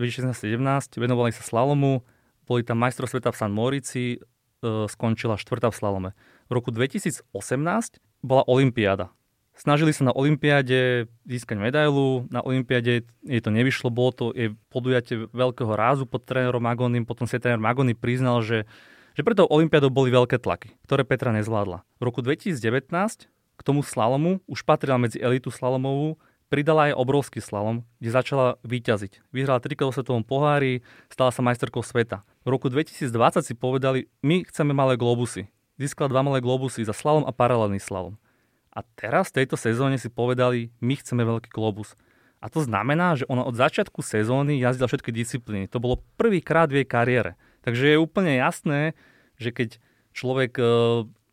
2016-2017, 0.00 0.96
venovali 0.96 1.30
sa 1.36 1.44
slalomu, 1.44 2.00
boli 2.48 2.64
tam 2.64 2.80
majstrov 2.80 3.12
sveta 3.12 3.28
v 3.28 3.36
San 3.36 3.52
Morici, 3.52 4.16
e, 4.16 4.18
skončila 4.88 5.36
štvrtá 5.36 5.68
v 5.68 5.76
slalome. 5.76 6.10
V 6.48 6.56
roku 6.56 6.72
2018 6.72 7.28
bola 8.24 8.42
Olympiáda. 8.48 9.12
Snažili 9.54 9.94
sa 9.94 10.08
na 10.08 10.12
Olympiáde 10.16 11.06
získať 11.28 11.60
medailu, 11.60 12.26
na 12.26 12.42
Olympiáde 12.42 13.06
jej 13.06 13.40
to 13.44 13.54
nevyšlo, 13.54 13.92
bolo 13.92 14.10
to 14.10 14.24
jej 14.34 14.50
podujatie 14.66 15.30
veľkého 15.30 15.70
rázu 15.76 16.08
pod 16.08 16.26
trénerom 16.26 16.64
Magonim, 16.64 17.06
potom 17.06 17.28
si 17.28 17.38
tréner 17.38 17.62
Magony 17.62 17.94
priznal, 17.94 18.42
že, 18.42 18.66
že 19.14 19.22
pre 19.22 19.36
Olympiádou 19.38 19.94
boli 19.94 20.10
veľké 20.10 20.42
tlaky, 20.42 20.74
ktoré 20.88 21.06
Petra 21.06 21.30
nezvládla. 21.30 21.86
V 21.86 22.02
roku 22.02 22.18
2019 22.18 22.58
k 23.54 23.60
tomu 23.62 23.86
slalomu 23.86 24.42
už 24.50 24.66
patrila 24.66 24.98
medzi 24.98 25.22
elitu 25.22 25.54
slalomovú, 25.54 26.18
pridala 26.48 26.92
aj 26.92 26.98
obrovský 26.98 27.40
slalom, 27.42 27.82
kde 27.98 28.10
začala 28.12 28.46
vyťaziť. 28.62 29.34
Vyhrala 29.34 29.60
trikrát 29.60 29.90
v 29.90 29.96
svetovom 30.00 30.24
pohári, 30.24 30.84
stala 31.10 31.34
sa 31.34 31.42
majsterkou 31.42 31.82
sveta. 31.82 32.22
V 32.44 32.52
roku 32.52 32.68
2020 32.68 33.10
si 33.42 33.54
povedali, 33.56 34.06
my 34.20 34.44
chceme 34.46 34.76
malé 34.76 34.94
globusy. 35.00 35.48
Získala 35.80 36.12
dva 36.12 36.22
malé 36.22 36.38
globusy 36.38 36.86
za 36.86 36.94
slalom 36.94 37.26
a 37.26 37.34
paralelný 37.34 37.82
slalom. 37.82 38.14
A 38.74 38.82
teraz 38.98 39.30
v 39.30 39.42
tejto 39.42 39.58
sezóne 39.58 39.98
si 39.98 40.10
povedali, 40.10 40.70
my 40.82 40.94
chceme 40.98 41.22
veľký 41.22 41.50
globus. 41.50 41.94
A 42.44 42.52
to 42.52 42.60
znamená, 42.60 43.16
že 43.16 43.24
ona 43.30 43.40
od 43.40 43.56
začiatku 43.56 44.04
sezóny 44.04 44.60
jazdila 44.60 44.90
všetky 44.90 45.10
disciplíny. 45.14 45.64
To 45.72 45.80
bolo 45.80 46.04
prvýkrát 46.20 46.68
v 46.68 46.82
jej 46.82 46.86
kariére. 46.86 47.40
Takže 47.64 47.96
je 47.96 48.02
úplne 48.02 48.36
jasné, 48.36 48.92
že 49.40 49.48
keď 49.48 49.80
človek 50.12 50.52
e, 50.60 50.64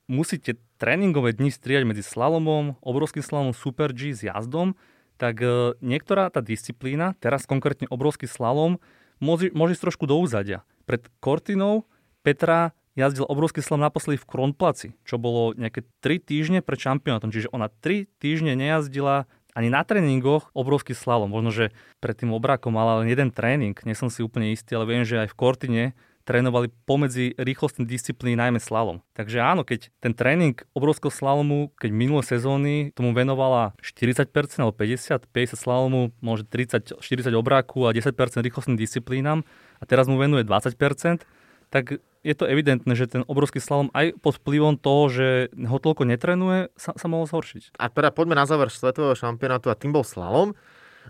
musí 0.08 0.40
tie 0.40 0.56
tréningové 0.80 1.36
dni 1.36 1.52
striať 1.52 1.84
medzi 1.84 2.02
slalomom, 2.02 2.80
obrovským 2.80 3.22
slalomom 3.22 3.52
Super 3.52 3.92
G 3.92 4.16
s 4.16 4.24
jazdom, 4.24 4.80
tak 5.22 5.38
e, 5.46 5.78
niektorá 5.86 6.34
tá 6.34 6.42
disciplína, 6.42 7.14
teraz 7.22 7.46
konkrétne 7.46 7.86
obrovský 7.94 8.26
slalom, 8.26 8.82
môže, 9.22 9.54
môže 9.54 9.78
ísť 9.78 9.86
trošku 9.86 10.10
do 10.10 10.18
úzadia. 10.18 10.66
Pred 10.90 11.06
Kortinou 11.22 11.86
Petra 12.26 12.74
jazdil 12.98 13.30
obrovský 13.30 13.62
slam 13.62 13.86
naposledy 13.86 14.18
v 14.18 14.26
Kronplaci, 14.26 14.98
čo 15.06 15.22
bolo 15.22 15.54
nejaké 15.54 15.86
3 16.02 16.18
týždne 16.26 16.60
pred 16.66 16.82
šampionátom. 16.82 17.30
Čiže 17.30 17.54
ona 17.54 17.70
3 17.70 18.10
týždne 18.18 18.58
nejazdila 18.58 19.30
ani 19.54 19.70
na 19.70 19.86
tréningoch 19.86 20.50
obrovský 20.58 20.98
slalom. 20.98 21.30
Možno, 21.30 21.54
že 21.54 21.66
pred 22.02 22.18
tým 22.18 22.34
obrákom 22.34 22.74
mala 22.74 23.04
len 23.04 23.12
jeden 23.12 23.30
tréning, 23.30 23.78
nie 23.86 23.96
som 23.96 24.10
si 24.10 24.26
úplne 24.26 24.50
istý, 24.56 24.74
ale 24.74 24.90
viem, 24.90 25.04
že 25.06 25.22
aj 25.22 25.32
v 25.32 25.38
Kortine 25.38 25.84
trénovali 26.24 26.70
pomedzi 26.86 27.34
rýchlostných 27.38 27.90
disciplín, 27.90 28.38
najmä 28.40 28.62
slalom. 28.62 29.02
Takže 29.18 29.42
áno, 29.42 29.66
keď 29.66 29.90
ten 30.00 30.14
tréning 30.14 30.56
obrovského 30.74 31.12
slalomu, 31.12 31.74
keď 31.78 31.90
minulé 31.92 32.24
sezóny 32.24 32.94
tomu 32.94 33.12
venovala 33.12 33.74
40% 33.82 34.30
alebo 34.62 34.74
50, 34.78 35.28
50 35.30 35.58
slalomu, 35.58 36.16
môže 36.24 36.46
30, 36.48 37.02
40 37.02 37.34
obráku 37.36 37.86
a 37.86 37.96
10% 37.96 38.14
rýchlostným 38.42 38.78
disciplínam 38.78 39.44
a 39.82 39.84
teraz 39.90 40.06
mu 40.06 40.16
venuje 40.16 40.46
20%, 40.46 41.26
tak 41.72 42.04
je 42.22 42.36
to 42.38 42.46
evidentné, 42.46 42.94
že 42.94 43.10
ten 43.10 43.26
obrovský 43.26 43.58
slalom 43.58 43.90
aj 43.98 44.14
pod 44.22 44.38
vplyvom 44.38 44.78
toho, 44.78 45.10
že 45.10 45.28
ho 45.58 45.78
toľko 45.82 46.06
netrenuje, 46.06 46.70
sa, 46.78 46.94
sa 46.94 47.10
mohol 47.10 47.26
zhoršiť. 47.26 47.82
A 47.82 47.90
teda 47.90 48.14
poďme 48.14 48.38
na 48.38 48.46
záver 48.46 48.70
svetového 48.70 49.18
šampionátu 49.18 49.74
a 49.74 49.78
tým 49.80 49.90
bol 49.90 50.06
slalom 50.06 50.54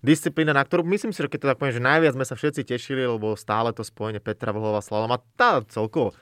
disciplína, 0.01 0.53
na 0.53 0.65
ktorú 0.65 0.86
myslím 0.89 1.13
si, 1.13 1.22
že 1.22 1.29
keď 1.29 1.39
to 1.39 1.50
tak 1.53 1.58
poviem, 1.62 1.77
že 1.77 1.84
najviac 1.84 2.13
sme 2.17 2.25
sa 2.25 2.36
všetci 2.38 2.62
tešili, 2.65 3.05
lebo 3.05 3.38
stále 3.38 3.74
to 3.74 3.86
spojenie 3.86 4.22
Petra 4.22 4.53
Vlhova 4.53 4.81
slalom 4.81 5.13
a 5.13 5.22
tá 5.38 5.62
celkovo 5.70 6.13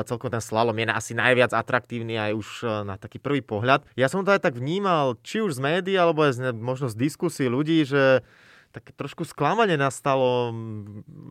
celkom 0.00 0.32
ten 0.32 0.40
slalom 0.40 0.72
je 0.72 0.88
asi 0.88 1.12
najviac 1.12 1.52
atraktívny 1.52 2.16
aj 2.16 2.32
už 2.32 2.48
e, 2.64 2.66
na 2.88 2.96
taký 2.96 3.20
prvý 3.20 3.44
pohľad. 3.44 3.84
Ja 3.92 4.08
som 4.08 4.24
to 4.24 4.32
aj 4.32 4.40
tak 4.40 4.56
vnímal, 4.56 5.20
či 5.20 5.44
už 5.44 5.60
z 5.60 5.60
médií, 5.60 6.00
alebo 6.00 6.24
aj 6.24 6.32
z, 6.32 6.40
možno 6.56 6.88
z 6.88 6.96
diskusí 6.96 7.44
ľudí, 7.44 7.84
že 7.84 8.24
také 8.72 8.96
trošku 8.96 9.28
sklamanie 9.28 9.76
nastalo. 9.76 10.50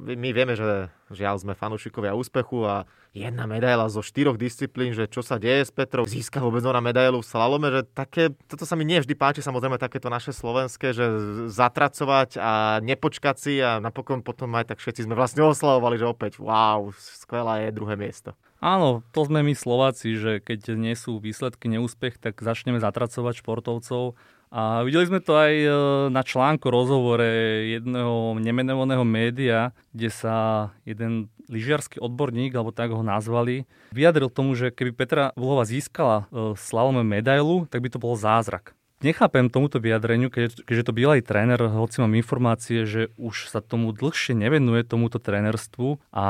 My 0.06 0.30
vieme, 0.30 0.54
že 0.54 0.94
žiaľ 1.10 1.42
sme 1.42 1.58
fanúšikovia 1.58 2.14
úspechu 2.14 2.62
a 2.64 2.86
jedna 3.12 3.50
medaila 3.50 3.90
zo 3.90 4.06
štyroch 4.06 4.38
disciplín, 4.38 4.94
že 4.94 5.10
čo 5.10 5.26
sa 5.26 5.42
deje 5.42 5.68
s 5.68 5.74
Petrou, 5.74 6.06
získa 6.06 6.40
vôbec 6.40 6.62
na 6.62 6.80
medailu 6.80 7.20
v 7.20 7.28
slalome, 7.28 7.68
že 7.74 7.82
také, 7.92 8.32
toto 8.48 8.64
sa 8.64 8.78
mi 8.78 8.86
nie 8.86 9.02
vždy 9.02 9.18
páči, 9.18 9.42
samozrejme 9.42 9.82
takéto 9.82 10.08
naše 10.08 10.32
slovenské, 10.32 10.94
že 10.94 11.06
zatracovať 11.50 12.38
a 12.40 12.80
nepočkať 12.80 13.36
si 13.36 13.58
a 13.60 13.82
napokon 13.84 14.22
potom 14.22 14.54
aj 14.56 14.72
tak 14.72 14.80
všetci 14.80 15.10
sme 15.10 15.18
vlastne 15.18 15.44
oslavovali, 15.44 16.00
že 16.00 16.08
opäť 16.08 16.40
wow, 16.40 16.94
skvelá 16.96 17.68
je 17.68 17.76
druhé 17.76 17.98
miesto. 17.98 18.38
Áno, 18.62 19.02
to 19.10 19.26
sme 19.26 19.42
my 19.42 19.58
Slováci, 19.58 20.14
že 20.14 20.38
keď 20.38 20.78
nie 20.78 20.94
sú 20.94 21.18
výsledky, 21.18 21.66
neúspech, 21.66 22.22
tak 22.22 22.38
začneme 22.38 22.78
zatracovať 22.78 23.42
športovcov 23.42 24.14
a 24.52 24.84
videli 24.84 25.08
sme 25.08 25.24
to 25.24 25.32
aj 25.32 25.54
e, 25.56 25.70
na 26.12 26.28
článku 26.28 26.68
rozhovore 26.68 27.24
jedného 27.72 28.36
nemenovaného 28.36 29.08
média, 29.08 29.72
kde 29.96 30.12
sa 30.12 30.36
jeden 30.84 31.32
lyžiarsky 31.48 32.04
odborník, 32.04 32.52
alebo 32.52 32.76
tak 32.76 32.92
ho 32.92 33.00
nazvali, 33.00 33.64
vyjadril 33.96 34.28
tomu, 34.28 34.52
že 34.60 34.76
keby 34.76 34.92
Petra 34.92 35.32
Vlhova 35.40 35.64
získala 35.64 36.28
e, 36.28 36.56
slalome 36.60 37.00
medailu, 37.00 37.64
tak 37.72 37.80
by 37.80 37.90
to 37.96 38.04
bol 38.04 38.20
zázrak. 38.20 38.76
Nechápem 39.02 39.48
tomuto 39.50 39.82
vyjadreniu, 39.82 40.30
keďže, 40.30 40.84
to 40.86 40.94
bývalý 40.94 41.26
tréner, 41.26 41.58
hoci 41.58 42.04
mám 42.04 42.14
informácie, 42.14 42.86
že 42.86 43.10
už 43.18 43.50
sa 43.50 43.64
tomu 43.64 43.96
dlhšie 43.96 44.38
nevenuje 44.38 44.86
tomuto 44.86 45.18
trénerstvu 45.18 45.98
a 46.14 46.26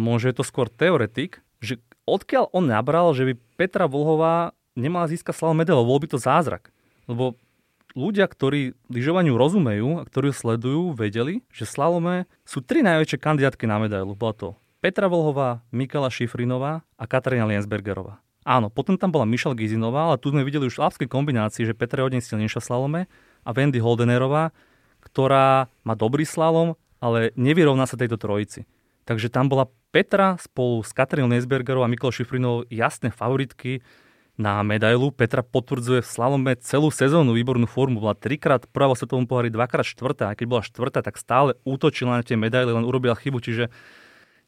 môže 0.00 0.32
je 0.32 0.36
to 0.40 0.46
skôr 0.46 0.70
teoretik, 0.72 1.44
že 1.60 1.82
odkiaľ 2.08 2.54
on 2.54 2.70
nabral, 2.70 3.12
že 3.12 3.28
by 3.28 3.32
Petra 3.60 3.84
Vlhová 3.90 4.56
nemala 4.72 5.10
získať 5.10 5.36
slalom 5.36 5.60
medailu, 5.60 5.84
bol 5.84 6.00
by 6.00 6.08
to 6.08 6.22
zázrak. 6.22 6.72
Lebo 7.04 7.36
ľudia, 7.94 8.26
ktorí 8.26 8.74
lyžovaniu 8.90 9.38
rozumejú 9.38 10.02
a 10.02 10.06
ktorí 10.06 10.34
sledujú, 10.34 10.92
vedeli, 10.92 11.46
že 11.54 11.64
slalome 11.64 12.26
sú 12.42 12.60
tri 12.60 12.82
najväčšie 12.82 13.18
kandidátky 13.22 13.64
na 13.70 13.78
medailu. 13.78 14.18
Bola 14.18 14.34
to 14.34 14.48
Petra 14.82 15.08
Volhová, 15.08 15.64
Mikala 15.72 16.12
Šifrinová 16.12 16.84
a 17.00 17.04
Katarína 17.08 17.48
Liensbergerová. 17.48 18.20
Áno, 18.44 18.68
potom 18.68 19.00
tam 19.00 19.08
bola 19.08 19.24
Michelle 19.24 19.56
Gizinová, 19.56 20.12
ale 20.12 20.20
tu 20.20 20.28
sme 20.28 20.44
videli 20.44 20.68
už 20.68 20.76
v 20.76 20.84
lápskej 20.84 21.08
kombinácii, 21.08 21.64
že 21.64 21.72
Petra 21.72 22.04
je 22.04 22.12
hodne 22.12 22.20
silnejšia 22.20 22.60
slalome 22.60 23.08
a 23.40 23.50
Wendy 23.56 23.80
Holdenerová, 23.80 24.52
ktorá 25.00 25.72
má 25.80 25.96
dobrý 25.96 26.28
slalom, 26.28 26.76
ale 27.00 27.32
nevyrovná 27.40 27.88
sa 27.88 27.96
tejto 27.96 28.20
trojici. 28.20 28.68
Takže 29.08 29.32
tam 29.32 29.48
bola 29.48 29.72
Petra 29.88 30.36
spolu 30.36 30.84
s 30.84 30.92
Katarínou 30.92 31.32
Liensbergerovou 31.32 31.88
a 31.88 31.88
Mikalou 31.88 32.12
Šifrinovou 32.12 32.68
jasné 32.68 33.08
favoritky 33.08 33.80
na 34.34 34.62
medailu. 34.66 35.14
Petra 35.14 35.46
potvrdzuje 35.46 36.02
v 36.02 36.08
slalome 36.08 36.52
celú 36.58 36.90
sezónu 36.90 37.34
výbornú 37.34 37.70
formu. 37.70 38.02
Bola 38.02 38.18
trikrát 38.18 38.66
prvá 38.70 38.90
vo 38.90 38.98
svetovom 38.98 39.30
pohári, 39.30 39.50
dvakrát 39.54 39.86
štvrtá. 39.86 40.30
A 40.30 40.36
keď 40.36 40.46
bola 40.50 40.62
štvrtá, 40.66 41.00
tak 41.02 41.18
stále 41.18 41.54
útočila 41.62 42.18
na 42.18 42.22
tie 42.26 42.34
medaily, 42.34 42.74
len 42.74 42.86
urobila 42.86 43.14
chybu. 43.14 43.38
Čiže 43.38 43.70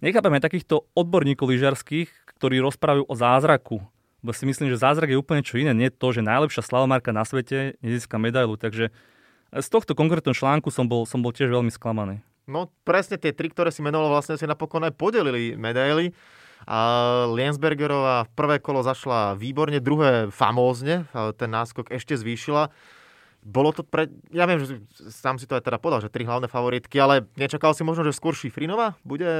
nechápame 0.02 0.42
takýchto 0.42 0.90
odborníkov 0.98 1.54
lyžiarských, 1.54 2.10
ktorí 2.36 2.58
rozprávajú 2.60 3.06
o 3.06 3.14
zázraku. 3.14 3.78
Bo 4.26 4.34
si 4.34 4.42
myslím, 4.48 4.66
že 4.72 4.82
zázrak 4.82 5.14
je 5.14 5.20
úplne 5.20 5.46
čo 5.46 5.60
iné. 5.60 5.70
Nie 5.70 5.94
to, 5.94 6.10
že 6.10 6.24
najlepšia 6.24 6.66
slalomárka 6.66 7.14
na 7.14 7.22
svete 7.22 7.78
nezíska 7.78 8.18
medailu. 8.18 8.58
Takže 8.58 8.90
z 9.54 9.68
tohto 9.70 9.94
konkrétneho 9.94 10.34
článku 10.34 10.74
som 10.74 10.90
bol, 10.90 11.06
som 11.06 11.22
bol 11.22 11.30
tiež 11.30 11.46
veľmi 11.46 11.70
sklamaný. 11.70 12.18
No 12.46 12.70
presne 12.86 13.18
tie 13.18 13.34
tri, 13.34 13.50
ktoré 13.50 13.74
si 13.74 13.82
menoval, 13.82 14.14
vlastne 14.14 14.38
si 14.38 14.46
napokon 14.46 14.82
aj 14.86 14.94
podelili 14.94 15.58
medaily. 15.58 16.14
A 16.66 16.78
Liensbergerová 17.30 18.26
v 18.26 18.30
prvé 18.34 18.56
kolo 18.58 18.82
zašla 18.82 19.38
výborne, 19.38 19.78
druhé 19.78 20.34
famózne, 20.34 21.06
ten 21.38 21.50
náskok 21.54 21.94
ešte 21.94 22.18
zvýšila. 22.18 22.74
Bolo 23.46 23.70
to 23.70 23.86
pre... 23.86 24.10
Ja 24.34 24.50
viem, 24.50 24.58
že 24.58 24.82
sám 25.06 25.38
si 25.38 25.46
to 25.46 25.54
aj 25.54 25.62
teda 25.62 25.78
podal, 25.78 26.02
že 26.02 26.10
tri 26.10 26.26
hlavné 26.26 26.50
favoritky, 26.50 26.98
ale 26.98 27.30
nečakal 27.38 27.70
si 27.70 27.86
možno, 27.86 28.02
že 28.02 28.18
skôr 28.18 28.34
Šifrinová 28.34 28.98
bude 29.06 29.30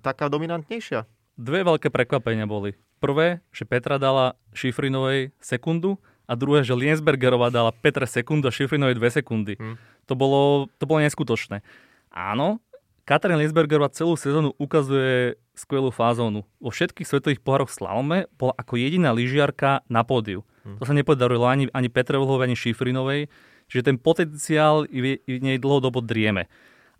taká 0.00 0.32
dominantnejšia? 0.32 1.04
Dve 1.36 1.60
veľké 1.68 1.92
prekvapenia 1.92 2.48
boli. 2.48 2.72
Prvé, 3.04 3.44
že 3.52 3.68
Petra 3.68 4.00
dala 4.00 4.40
Šifrinovej 4.56 5.36
sekundu 5.44 6.00
a 6.24 6.32
druhé, 6.32 6.64
že 6.64 6.72
Liensbergerová 6.72 7.52
dala 7.52 7.76
Petre 7.76 8.08
sekundu 8.08 8.48
a 8.48 8.56
Šifrinovej 8.56 8.96
dve 8.96 9.12
sekundy. 9.12 9.60
Hmm. 9.60 9.76
To, 10.08 10.16
bolo, 10.16 10.72
to 10.80 10.88
bolo 10.88 11.04
neskutočné. 11.04 11.60
Áno, 12.08 12.64
Katarín 13.04 13.42
Liesbergerová 13.42 13.90
celú 13.90 14.14
sezónu 14.14 14.54
ukazuje 14.54 15.34
skvelú 15.60 15.92
fázónu. 15.92 16.48
Vo 16.56 16.70
všetkých 16.72 17.04
svetových 17.04 17.44
pohároch 17.44 17.68
slalome 17.68 18.24
bola 18.40 18.56
ako 18.56 18.80
jediná 18.80 19.12
lyžiarka 19.12 19.84
na 19.92 20.00
pódiu. 20.00 20.42
Hmm. 20.64 20.80
To 20.80 20.88
sa 20.88 20.96
nepodarilo 20.96 21.44
ani, 21.44 21.68
ani 21.76 21.88
Petrovovej, 21.92 22.48
ani 22.48 22.56
Šifrinovej, 22.56 23.28
čiže 23.68 23.86
ten 23.92 23.96
potenciál 24.00 24.88
v 24.88 25.20
nej 25.40 25.56
dlhodobo 25.62 26.00
drieme. 26.02 26.48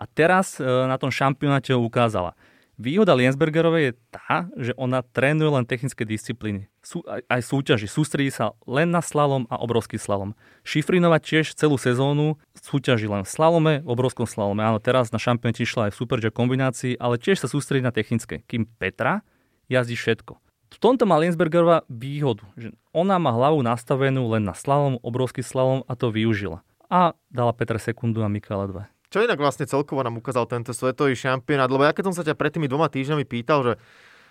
A 0.01 0.09
teraz 0.09 0.57
e, 0.57 0.65
na 0.65 0.97
tom 0.97 1.13
šampionáte 1.13 1.77
ho 1.77 1.81
ukázala. 1.83 2.33
Výhoda 2.81 3.13
Liensbergerovej 3.13 3.93
je 3.93 3.93
tá, 4.09 4.49
že 4.57 4.73
ona 4.81 5.05
trénuje 5.05 5.53
len 5.53 5.69
technické 5.69 6.09
disciplíny. 6.09 6.70
Sú, 6.91 7.07
aj, 7.07 7.23
aj 7.31 7.41
súťaži. 7.47 7.87
Sústredí 7.87 8.35
sa 8.35 8.59
len 8.67 8.91
na 8.91 8.99
slalom 8.99 9.47
a 9.47 9.63
obrovský 9.63 9.95
slalom. 9.95 10.35
Šifrinova 10.67 11.23
tiež 11.23 11.55
celú 11.55 11.79
sezónu 11.79 12.35
súťaží 12.59 13.07
len 13.07 13.23
v 13.23 13.31
slalome, 13.31 13.75
v 13.87 13.89
obrovskom 13.95 14.27
slalome. 14.27 14.67
Áno, 14.67 14.83
teraz 14.83 15.15
na 15.15 15.23
šampionáte 15.23 15.63
išla 15.63 15.87
aj 15.87 15.95
v 15.95 15.99
Super 16.03 16.19
kombinácii, 16.19 16.99
ale 16.99 17.15
tiež 17.23 17.39
sa 17.39 17.47
sústredí 17.47 17.79
na 17.79 17.95
technické. 17.95 18.43
Kým 18.43 18.67
Petra 18.67 19.23
jazdí 19.71 19.95
všetko. 19.95 20.43
V 20.71 20.79
tomto 20.83 21.07
má 21.07 21.15
Liensbergerová 21.23 21.87
výhodu, 21.87 22.43
že 22.59 22.75
ona 22.91 23.23
má 23.23 23.31
hlavu 23.39 23.63
nastavenú 23.63 24.27
len 24.27 24.43
na 24.43 24.59
slalom, 24.59 24.99
obrovský 24.99 25.47
slalom 25.47 25.87
a 25.87 25.95
to 25.95 26.11
využila. 26.11 26.67
A 26.91 27.15
dala 27.31 27.55
Petra 27.55 27.79
sekundu 27.79 28.27
a 28.27 28.31
Mikala 28.31 28.67
2. 28.67 29.15
Čo 29.15 29.23
inak 29.23 29.39
vlastne 29.39 29.67
celkovo 29.67 30.03
nám 30.03 30.19
ukázal 30.19 30.47
tento 30.51 30.75
svetový 30.75 31.15
šampionát? 31.15 31.71
Lebo 31.71 31.87
ja 31.87 31.95
keď 31.95 32.11
som 32.11 32.15
sa 32.19 32.27
ťa 32.27 32.35
pred 32.35 32.51
tými 32.51 32.67
dvoma 32.67 32.91
týždňami 32.91 33.27
pýtal, 33.27 33.63
že 33.63 33.73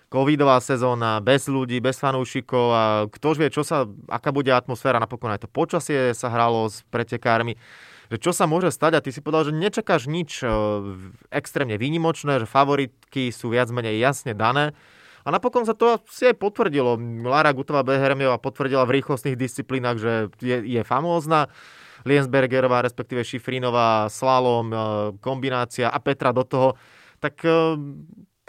covidová 0.10 0.58
sezóna, 0.58 1.22
bez 1.22 1.46
ľudí, 1.46 1.78
bez 1.78 2.01
fanúšikov 2.01 2.66
a 2.74 2.84
kto 3.08 3.38
vie, 3.38 3.54
čo 3.54 3.62
sa, 3.62 3.86
aká 4.10 4.34
bude 4.34 4.50
atmosféra, 4.50 4.98
napokon 4.98 5.30
aj 5.30 5.46
to 5.46 5.50
počasie 5.50 6.18
sa 6.18 6.34
hralo 6.34 6.66
s 6.66 6.82
pretekármi, 6.89 7.56
že 8.10 8.18
čo 8.18 8.34
sa 8.34 8.50
môže 8.50 8.74
stať 8.74 8.98
a 8.98 9.04
ty 9.06 9.13
si 9.13 9.22
povedal, 9.22 9.54
že 9.54 9.54
nečakáš 9.54 10.10
nič 10.10 10.42
e, 10.42 10.50
extrémne 11.30 11.78
výnimočné, 11.78 12.42
že 12.42 12.50
favoritky 12.50 13.30
sú 13.30 13.54
viac 13.54 13.70
menej 13.70 14.01
jasne 14.01 14.34
dané. 14.34 14.74
A 15.22 15.30
napokon 15.30 15.62
sa 15.62 15.78
to 15.78 16.01
asi 16.01 16.34
aj 16.34 16.42
potvrdilo. 16.42 16.98
Lara 17.22 17.54
Gutová 17.54 17.86
Behermiová 17.86 18.42
potvrdila 18.42 18.89
v 18.89 18.98
rýchlostných 18.98 19.38
disciplínach, 19.38 20.01
že 20.01 20.34
je, 20.42 20.58
je 20.58 20.82
famózna. 20.82 21.54
Liensbergerová, 22.08 22.82
respektíve 22.82 23.22
Šifrinová, 23.22 24.10
slalom, 24.10 24.74
e, 24.74 24.75
kombinácia 25.22 25.94
a 25.94 26.00
Petra 26.01 26.34
do 26.34 26.42
toho, 26.42 26.70
tak 27.22 27.46
e, 27.46 27.78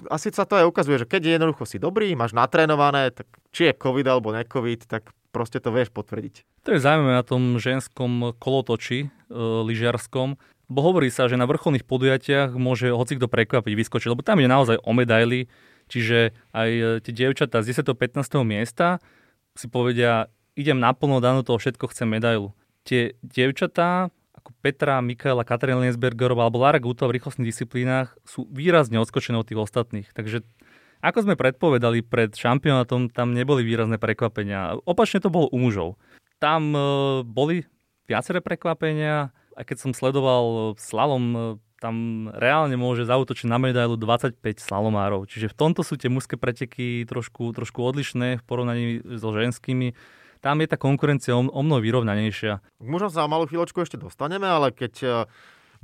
asi 0.08 0.32
sa 0.32 0.48
to 0.48 0.56
aj 0.56 0.66
ukazuje, 0.70 1.04
že 1.04 1.10
keď 1.10 1.20
je 1.26 1.32
jednoducho 1.36 1.64
si 1.68 1.76
dobrý, 1.76 2.14
máš 2.16 2.32
natrénované, 2.32 3.12
tak 3.12 3.28
či 3.52 3.68
je 3.68 3.76
COVID 3.76 4.06
alebo 4.08 4.32
ne-COVID, 4.32 4.88
tak 4.88 5.12
proste 5.34 5.60
to 5.60 5.74
vieš 5.74 5.92
potvrdiť. 5.92 6.64
To 6.64 6.76
je 6.76 6.80
zaujímavé 6.80 7.12
na 7.20 7.24
tom 7.26 7.60
ženskom 7.60 8.32
kolotoči 8.40 9.06
e, 9.06 9.08
lyžiarskom, 9.38 10.40
bo 10.70 10.80
hovorí 10.80 11.10
sa, 11.10 11.26
že 11.26 11.36
na 11.36 11.44
vrcholných 11.50 11.84
podujatiach 11.84 12.54
môže 12.54 12.94
hocikto 12.94 13.26
prekvapiť, 13.26 13.72
vyskočiť, 13.74 14.08
lebo 14.10 14.22
tam 14.22 14.38
je 14.38 14.48
naozaj 14.48 14.76
o 14.80 14.92
medaily, 14.94 15.50
čiže 15.90 16.32
aj 16.54 16.70
e, 16.70 16.82
tie 17.04 17.12
dievčatá 17.12 17.60
z 17.60 17.76
10. 17.76 17.92
15. 17.94 18.40
miesta 18.46 19.02
si 19.58 19.66
povedia, 19.66 20.30
idem 20.54 20.78
naplno, 20.78 21.18
dano 21.18 21.42
toho 21.42 21.58
všetko, 21.58 21.90
chcem 21.90 22.06
medailu 22.06 22.54
tie 22.84 23.14
dievčatá, 23.22 24.10
ako 24.50 24.58
Petra, 24.58 24.98
Mikaela, 24.98 25.46
Katarína 25.46 25.86
Liensbergerová 25.86 26.50
alebo 26.50 26.58
Lara 26.58 26.82
Guto 26.82 27.06
v 27.06 27.16
rýchlostných 27.16 27.50
disciplínach 27.54 28.18
sú 28.26 28.50
výrazne 28.50 28.98
odskočené 28.98 29.38
od 29.38 29.46
tých 29.46 29.62
ostatných. 29.62 30.10
Takže 30.10 30.42
ako 31.00 31.24
sme 31.24 31.38
predpovedali 31.38 32.02
pred 32.04 32.34
šampionátom, 32.34 33.08
tam 33.08 33.32
neboli 33.32 33.64
výrazné 33.64 33.96
prekvapenia. 33.96 34.76
Opačne 34.84 35.22
to 35.22 35.32
bolo 35.32 35.48
u 35.48 35.56
mužov. 35.56 35.96
Tam 36.42 36.74
e, 36.74 36.80
boli 37.24 37.64
viaceré 38.04 38.44
prekvapenia, 38.44 39.32
aj 39.56 39.64
keď 39.64 39.76
som 39.80 39.92
sledoval 39.96 40.76
slalom, 40.76 41.24
e, 41.32 41.40
tam 41.80 42.28
reálne 42.36 42.76
môže 42.76 43.08
zautočiť 43.08 43.48
na 43.48 43.56
medailu 43.56 43.96
25 43.96 44.36
slalomárov. 44.60 45.24
Čiže 45.24 45.48
v 45.48 45.56
tomto 45.56 45.80
sú 45.80 45.96
tie 45.96 46.12
mužské 46.12 46.36
preteky 46.36 47.08
trošku, 47.08 47.56
trošku 47.56 47.80
odlišné 47.80 48.36
v 48.36 48.44
porovnaní 48.44 49.00
so 49.16 49.32
ženskými. 49.32 49.96
Tam 50.40 50.56
je 50.60 50.68
tá 50.68 50.80
konkurencia 50.80 51.36
o, 51.36 51.44
o 51.44 51.60
mnoho 51.60 51.84
vyrovnanejšia. 51.84 52.80
Možno 52.80 53.12
sa 53.12 53.24
o 53.24 53.30
malú 53.30 53.44
chvíľočku 53.44 53.80
ešte 53.84 54.00
dostaneme, 54.00 54.48
ale 54.48 54.72
keď 54.72 54.94
e, 55.00 55.08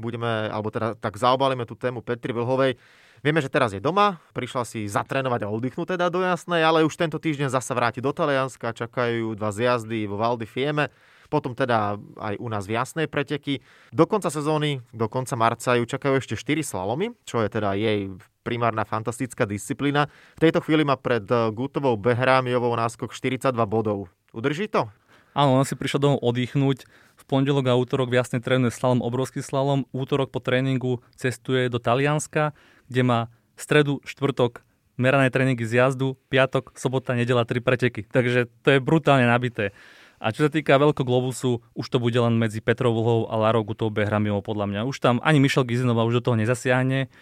budeme, 0.00 0.48
alebo 0.48 0.72
teda 0.72 0.96
tak 0.96 1.20
zaobalíme 1.20 1.68
tú 1.68 1.76
tému 1.76 2.00
Petri 2.00 2.32
Vlhovej, 2.32 2.80
Vieme, 3.24 3.40
že 3.40 3.48
teraz 3.48 3.72
je 3.72 3.80
doma, 3.80 4.20
prišla 4.36 4.62
si 4.68 4.84
zatrénovať 4.86 5.48
a 5.48 5.50
oddychnúť 5.50 5.96
teda 5.96 6.12
do 6.12 6.20
jasnej, 6.20 6.60
ale 6.60 6.84
už 6.84 6.94
tento 7.00 7.16
týždeň 7.16 7.48
zasa 7.48 7.72
vráti 7.72 8.04
do 8.04 8.12
Talianska, 8.12 8.76
čakajú 8.76 9.32
dva 9.32 9.50
zjazdy 9.50 10.04
vo 10.04 10.20
Valdi 10.20 10.44
Fieme 10.44 10.92
potom 11.26 11.52
teda 11.52 11.98
aj 12.16 12.34
u 12.38 12.48
nás 12.48 12.64
v 12.64 12.78
jasnej 12.78 13.06
preteky. 13.10 13.60
Do 13.90 14.06
konca 14.06 14.30
sezóny, 14.30 14.80
do 14.94 15.10
konca 15.10 15.34
marca 15.34 15.74
ju 15.74 15.84
čakajú 15.84 16.22
ešte 16.22 16.38
4 16.38 16.62
slalomy, 16.62 17.12
čo 17.26 17.42
je 17.42 17.48
teda 17.50 17.74
jej 17.74 18.14
primárna 18.46 18.86
fantastická 18.86 19.42
disciplína. 19.42 20.06
V 20.38 20.46
tejto 20.46 20.62
chvíli 20.62 20.86
má 20.86 20.94
pred 20.94 21.26
eh, 21.26 21.50
Gutovou 21.50 21.98
Behrámiovou 21.98 22.72
náskok 22.78 23.10
42 23.10 23.50
bodov. 23.66 24.06
Udrží 24.36 24.68
to? 24.68 24.92
Áno, 25.32 25.56
on 25.56 25.64
si 25.64 25.72
prišiel 25.72 26.00
domov 26.00 26.20
oddychnúť. 26.20 26.84
V 27.16 27.24
pondelok 27.24 27.72
a 27.72 27.78
útorok 27.80 28.12
v 28.12 28.20
jasnej 28.20 28.44
trénuje 28.44 28.68
slalom, 28.68 29.00
obrovský 29.00 29.40
slalom. 29.40 29.88
Útorok 29.96 30.28
po 30.28 30.44
tréningu 30.44 31.00
cestuje 31.16 31.72
do 31.72 31.80
Talianska, 31.80 32.52
kde 32.92 33.02
má 33.04 33.20
stredu, 33.56 34.04
štvrtok 34.04 34.60
merané 35.00 35.32
tréningy 35.32 35.64
z 35.64 35.80
jazdu, 35.80 36.20
piatok, 36.28 36.76
sobota, 36.76 37.16
nedela, 37.16 37.48
tri 37.48 37.64
preteky. 37.64 38.04
Takže 38.04 38.48
to 38.64 38.76
je 38.76 38.78
brutálne 38.80 39.24
nabité. 39.24 39.72
A 40.16 40.32
čo 40.32 40.48
sa 40.48 40.50
týka 40.52 40.80
Veľkoglobusu, 40.80 41.60
už 41.76 41.86
to 41.92 42.00
bude 42.00 42.16
len 42.16 42.40
medzi 42.40 42.64
Petrov 42.64 42.96
Vlhou 42.96 43.28
a 43.28 43.36
Larou 43.36 43.68
Gutou 43.68 43.92
Behramiovou 43.92 44.40
podľa 44.40 44.68
mňa. 44.72 44.80
Už 44.88 44.96
tam 45.00 45.20
ani 45.20 45.40
Michel 45.40 45.68
Gizinova 45.68 46.08
už 46.08 46.20
do 46.20 46.32
toho 46.32 46.36
nezasiahne. 46.40 47.12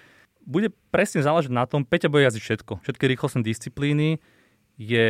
Bude 0.47 0.71
presne 0.95 1.19
záležať 1.23 1.51
na 1.51 1.67
tom, 1.67 1.83
Peťa 1.83 2.07
bude 2.07 2.23
jazdiť 2.31 2.43
všetko. 2.43 2.73
Všetky 2.87 3.05
rýchlostné 3.11 3.43
disciplíny. 3.43 4.23
Je 4.75 5.09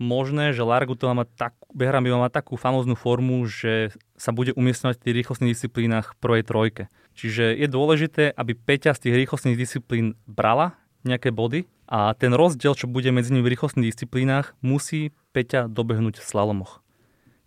možné, 0.00 0.56
že 0.56 0.64
Lara 0.64 0.88
Gutová 0.88 1.12
má 1.12 1.28
tak, 1.28 1.52
Behramiová 1.76 2.24
má 2.24 2.30
takú 2.32 2.56
famóznu 2.56 2.96
formu, 2.96 3.44
že 3.44 3.92
sa 4.16 4.32
bude 4.32 4.56
umiestňovať 4.56 4.96
v 4.96 5.02
tých 5.04 5.16
rýchlostných 5.20 5.52
disciplínach 5.52 6.16
prvej 6.24 6.42
trojke. 6.48 6.82
Čiže 7.12 7.52
je 7.52 7.68
dôležité, 7.68 8.32
aby 8.32 8.56
Peťa 8.56 8.96
z 8.96 9.08
tých 9.08 9.14
rýchlostných 9.24 9.60
disciplín 9.60 10.16
brala 10.24 10.80
nejaké 11.04 11.28
body 11.36 11.68
a 11.84 12.16
ten 12.16 12.32
rozdiel, 12.32 12.72
čo 12.72 12.88
bude 12.88 13.12
medzi 13.12 13.36
nimi 13.36 13.44
v 13.44 13.52
rýchlostných 13.52 13.92
disciplínach, 13.92 14.56
musí 14.64 15.12
Peťa 15.36 15.68
dobehnúť 15.68 16.18
v 16.18 16.24
slalomoch. 16.24 16.80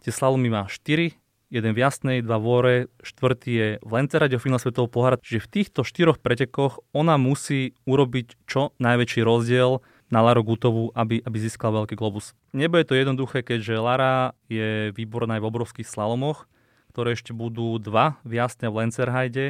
Tie 0.05 0.13
slalomy 0.13 0.53
má 0.53 0.69
4, 0.69 1.17
jeden 1.49 1.71
v 1.73 1.79
Jasnej, 1.79 2.21
dva 2.21 2.37
v 2.37 2.45
Ore, 2.45 2.77
štvrtý 3.01 3.51
je 3.51 3.67
v 3.79 3.89
Lencerade 3.91 4.35
o 4.35 4.41
finále 4.41 4.61
Svetového 4.61 4.91
pohára. 4.91 5.17
Čiže 5.17 5.47
v 5.47 5.51
týchto 5.51 5.81
štyroch 5.87 6.19
pretekoch 6.19 6.83
ona 6.91 7.15
musí 7.15 7.73
urobiť 7.87 8.45
čo 8.45 8.75
najväčší 8.77 9.21
rozdiel 9.23 9.79
na 10.07 10.23
Laru 10.23 10.43
Gutovú, 10.43 10.95
aby, 10.95 11.19
aby 11.19 11.37
získal 11.37 11.75
veľký 11.75 11.99
globus. 11.99 12.31
Nebude 12.55 12.87
to 12.87 12.95
jednoduché, 12.95 13.43
keďže 13.43 13.83
Lara 13.83 14.31
je 14.47 14.95
výborná 14.95 15.39
aj 15.39 15.43
v 15.43 15.49
obrovských 15.51 15.87
slalomoch, 15.87 16.47
ktoré 16.95 17.13
ešte 17.13 17.35
budú 17.35 17.75
dva 17.77 18.15
v 18.23 18.39
Jasne 18.39 18.71
v 18.71 18.87
Lencerhajde. 18.87 19.45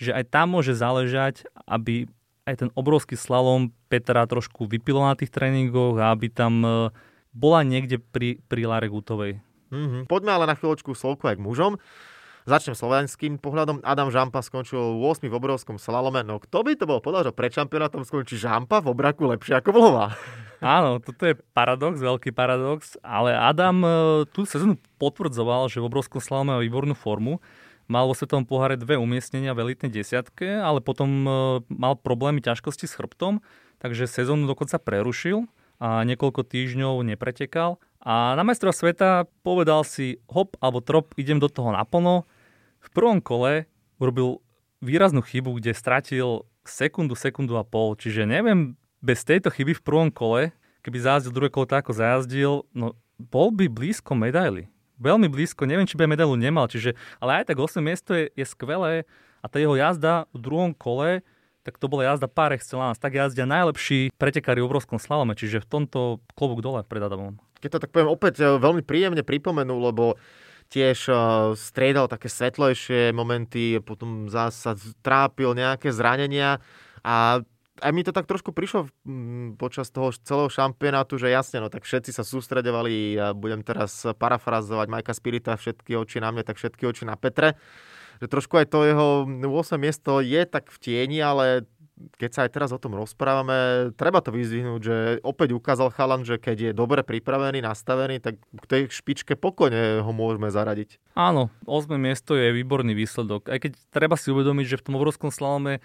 Čiže 0.00 0.16
aj 0.16 0.24
tam 0.32 0.56
môže 0.56 0.72
záležať, 0.72 1.44
aby 1.68 2.08
aj 2.48 2.66
ten 2.66 2.70
obrovský 2.72 3.14
slalom 3.14 3.70
Petra 3.92 4.24
trošku 4.24 4.64
vypilo 4.64 5.04
na 5.04 5.12
tých 5.14 5.28
tréningoch 5.28 6.00
a 6.00 6.16
aby 6.16 6.32
tam 6.32 6.64
e, 6.64 6.70
bola 7.36 7.60
niekde 7.62 8.00
pri, 8.00 8.40
pri 8.48 8.64
Lare 8.64 8.88
Gutovej. 8.88 9.38
Mm-hmm. 9.70 10.10
Poďme 10.10 10.34
ale 10.34 10.50
na 10.50 10.56
chvíľočku 10.58 10.96
slovku 10.96 11.30
aj 11.30 11.38
k 11.38 11.44
mužom. 11.44 11.72
Začnem 12.50 12.74
slovenským 12.74 13.38
pohľadom. 13.38 13.78
Adam 13.86 14.10
Žampa 14.10 14.42
skončil 14.42 14.98
8 14.98 15.22
v 15.22 15.38
obrovskom 15.38 15.78
slalome. 15.78 16.26
No 16.26 16.42
kto 16.42 16.66
by 16.66 16.74
to 16.74 16.82
bol 16.82 16.98
povedal, 16.98 17.30
že 17.30 17.30
pred 17.30 17.54
šampionátom 17.54 18.02
skončí 18.02 18.34
Žampa 18.34 18.82
v 18.82 18.90
obraku 18.90 19.30
lepšie 19.30 19.62
ako 19.62 19.70
Vlhová? 19.70 20.18
Áno, 20.58 20.98
toto 20.98 21.30
je 21.30 21.38
paradox, 21.54 22.02
veľký 22.02 22.34
paradox, 22.34 22.98
ale 23.06 23.38
Adam 23.38 23.86
e, 23.86 23.90
tú 24.34 24.42
sezónu 24.42 24.82
potvrdzoval, 24.98 25.70
že 25.70 25.78
v 25.78 25.86
obrovskom 25.86 26.18
slalome 26.18 26.50
má 26.50 26.58
výbornú 26.58 26.98
formu. 26.98 27.38
Mal 27.86 28.10
vo 28.10 28.18
svetovom 28.18 28.42
poháre 28.42 28.74
dve 28.74 28.98
umiestnenia 28.98 29.54
v 29.54 29.70
elitnej 29.70 29.94
desiatke, 29.94 30.58
ale 30.58 30.82
potom 30.82 31.06
e, 31.06 31.30
mal 31.70 31.94
problémy, 32.02 32.42
ťažkosti 32.42 32.90
s 32.90 32.98
chrbtom, 32.98 33.46
takže 33.78 34.10
sezónu 34.10 34.50
dokonca 34.50 34.82
prerušil 34.82 35.46
a 35.78 36.02
niekoľko 36.02 36.42
týždňov 36.42 36.98
nepretekal 37.14 37.78
a 38.00 38.32
na 38.32 38.42
majstrov 38.42 38.72
sveta 38.72 39.28
povedal 39.44 39.84
si 39.84 40.18
hop 40.32 40.56
alebo 40.64 40.80
trop, 40.80 41.12
idem 41.20 41.36
do 41.36 41.52
toho 41.52 41.68
naplno. 41.68 42.24
V 42.80 42.88
prvom 42.92 43.20
kole 43.20 43.68
urobil 44.00 44.40
výraznú 44.80 45.20
chybu, 45.20 45.60
kde 45.60 45.76
stratil 45.76 46.48
sekundu, 46.64 47.12
sekundu 47.16 47.56
a 47.60 47.64
pol. 47.64 47.96
Čiže 47.96 48.24
neviem, 48.24 48.76
bez 49.04 49.24
tejto 49.24 49.52
chyby 49.52 49.76
v 49.76 49.84
prvom 49.84 50.08
kole, 50.08 50.52
keby 50.80 50.96
zajazdil 51.00 51.32
druhé 51.36 51.50
kolo 51.52 51.68
tak, 51.68 51.84
ako 51.84 51.92
zajazdil, 51.96 52.52
no 52.72 52.96
bol 53.20 53.52
by 53.52 53.68
blízko 53.68 54.16
medaily. 54.16 54.68
Veľmi 55.00 55.28
blízko, 55.32 55.64
neviem, 55.64 55.88
či 55.88 55.96
by 55.96 56.08
medailu 56.08 56.36
nemal. 56.36 56.68
Čiže, 56.68 56.96
ale 57.20 57.40
aj 57.40 57.52
tak 57.52 57.56
8 57.60 57.80
miesto 57.80 58.12
je, 58.12 58.32
je 58.32 58.44
skvelé 58.44 59.08
a 59.40 59.46
tá 59.48 59.56
jeho 59.56 59.76
jazda 59.76 60.28
v 60.32 60.38
druhom 60.40 60.72
kole 60.76 61.24
tak 61.60 61.76
to 61.76 61.92
bola 61.92 62.08
jazda 62.08 62.24
par 62.24 62.56
excellence. 62.56 62.96
Tak 62.96 63.12
jazdia 63.12 63.44
najlepší 63.44 64.16
pretekári 64.16 64.64
v 64.64 64.68
obrovskom 64.72 64.96
slalome, 64.96 65.36
čiže 65.36 65.60
v 65.60 65.68
tomto 65.68 66.24
klobúk 66.32 66.64
dole 66.64 66.80
pred 66.88 67.04
Adamom 67.04 67.36
keď 67.60 67.70
to 67.76 67.82
tak 67.86 67.92
poviem, 67.92 68.10
opäť 68.10 68.40
e, 68.40 68.56
veľmi 68.56 68.82
príjemne 68.82 69.20
pripomenul, 69.20 69.92
lebo 69.92 70.16
tiež 70.70 71.10
striedal 71.58 72.06
také 72.06 72.30
svetlejšie 72.30 73.10
momenty, 73.10 73.82
potom 73.82 74.30
zase 74.30 74.78
trápil 75.02 75.58
nejaké 75.58 75.90
zranenia 75.90 76.62
a 77.02 77.42
aj 77.80 77.92
mi 77.96 78.04
to 78.04 78.12
tak 78.12 78.28
trošku 78.28 78.52
prišlo 78.52 78.92
počas 79.56 79.88
toho 79.88 80.12
celého 80.12 80.52
šampionátu, 80.52 81.16
že 81.16 81.32
jasne, 81.32 81.64
no 81.64 81.72
tak 81.72 81.88
všetci 81.88 82.12
sa 82.12 82.22
sústredovali, 82.22 83.16
ja 83.16 83.32
budem 83.32 83.64
teraz 83.64 84.04
parafrazovať 84.04 84.86
Majka 84.86 85.16
Spirita, 85.16 85.56
všetky 85.56 85.96
oči 85.96 86.20
na 86.20 86.28
mne, 86.28 86.44
tak 86.44 86.60
všetky 86.60 86.84
oči 86.84 87.08
na 87.08 87.16
Petre. 87.16 87.56
Že 88.20 88.36
trošku 88.36 88.60
aj 88.60 88.66
to 88.68 88.84
jeho 88.84 89.24
8 89.24 89.80
miesto 89.80 90.20
je 90.20 90.44
tak 90.44 90.68
v 90.68 90.76
tieni, 90.76 91.24
ale 91.24 91.64
keď 92.16 92.30
sa 92.32 92.40
aj 92.46 92.50
teraz 92.52 92.70
o 92.72 92.80
tom 92.80 92.96
rozprávame, 92.96 93.90
treba 93.96 94.24
to 94.24 94.32
vyzvihnúť, 94.32 94.80
že 94.80 94.96
opäť 95.20 95.56
ukázal 95.56 95.92
Chalan, 95.92 96.24
že 96.24 96.40
keď 96.40 96.70
je 96.70 96.72
dobre 96.72 97.04
pripravený, 97.04 97.60
nastavený, 97.60 98.20
tak 98.20 98.40
k 98.40 98.64
tej 98.66 98.82
špičke 98.88 99.36
pokojne 99.36 100.00
ho 100.00 100.12
môžeme 100.12 100.48
zaradiť. 100.48 100.96
Áno, 101.14 101.52
8. 101.68 101.94
miesto 102.00 102.36
je 102.36 102.52
výborný 102.52 102.96
výsledok. 102.96 103.52
Aj 103.52 103.58
keď 103.60 103.76
treba 103.92 104.16
si 104.16 104.32
uvedomiť, 104.32 104.66
že 104.76 104.78
v 104.80 104.84
tom 104.88 104.96
obrovskom 104.96 105.28
slalome 105.28 105.84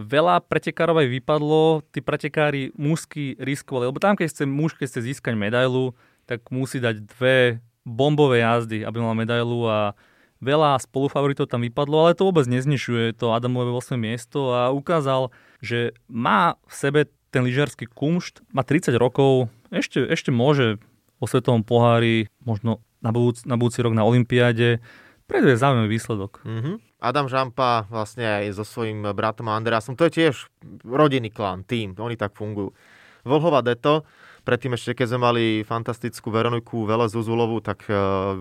veľa 0.00 0.40
pretekárov 0.48 0.96
aj 1.04 1.08
vypadlo, 1.20 1.84
tí 1.92 2.00
pretekári 2.00 2.72
mužsky 2.78 3.36
riskovali, 3.36 3.92
lebo 3.92 4.00
tam, 4.00 4.16
keď 4.16 4.32
chce 4.32 4.44
muž, 4.48 4.72
keď 4.76 4.86
chce 4.88 5.00
získať 5.12 5.34
medailu, 5.36 5.92
tak 6.24 6.46
musí 6.48 6.80
dať 6.80 7.04
dve 7.16 7.60
bombové 7.84 8.40
jazdy, 8.44 8.86
aby 8.86 8.98
mal 9.00 9.16
medailu 9.18 9.66
a 9.66 9.92
veľa 10.40 10.80
spolufavoritov 10.80 11.46
tam 11.46 11.62
vypadlo, 11.62 12.08
ale 12.08 12.16
to 12.16 12.26
vôbec 12.26 12.48
neznišuje 12.48 13.16
to 13.16 13.36
Adamové 13.36 13.70
8 13.72 13.96
miesto 14.00 14.52
a 14.56 14.72
ukázal, 14.72 15.28
že 15.60 15.92
má 16.08 16.56
v 16.64 16.74
sebe 16.74 17.00
ten 17.30 17.46
lyžiarsky 17.46 17.86
kumšt, 17.86 18.42
má 18.50 18.66
30 18.66 18.96
rokov, 18.98 19.52
ešte, 19.70 20.02
ešte 20.02 20.34
môže 20.34 20.82
vo 21.22 21.26
svetovom 21.28 21.62
pohári, 21.62 22.26
možno 22.42 22.82
na 23.04 23.14
budúci, 23.14 23.46
na 23.46 23.54
budúci 23.60 23.84
rok 23.84 23.94
na 23.94 24.02
Olympiáde, 24.02 24.82
preduje 25.30 25.54
zaujímavý 25.54 25.94
výsledok. 25.94 26.42
Mm-hmm. 26.42 26.74
Adam 27.00 27.30
Žampa 27.30 27.86
vlastne 27.86 28.26
aj 28.26 28.58
so 28.58 28.64
svojím 28.66 29.14
bratom 29.14 29.46
Andreasom, 29.46 29.94
to 29.94 30.10
je 30.10 30.24
tiež 30.24 30.50
rodinný 30.82 31.30
klan, 31.30 31.62
tým, 31.62 31.94
oni 31.94 32.18
tak 32.18 32.34
fungujú. 32.34 32.74
Volhova 33.22 33.60
Deto, 33.60 34.02
predtým 34.42 34.74
ešte 34.74 34.96
keď 34.96 35.06
sme 35.12 35.20
mali 35.20 35.44
fantastickú 35.62 36.32
Veroniku 36.32 36.88
Vele 36.88 37.06
Zuzulovu, 37.06 37.60
tak 37.62 37.84
uh, 37.86 38.36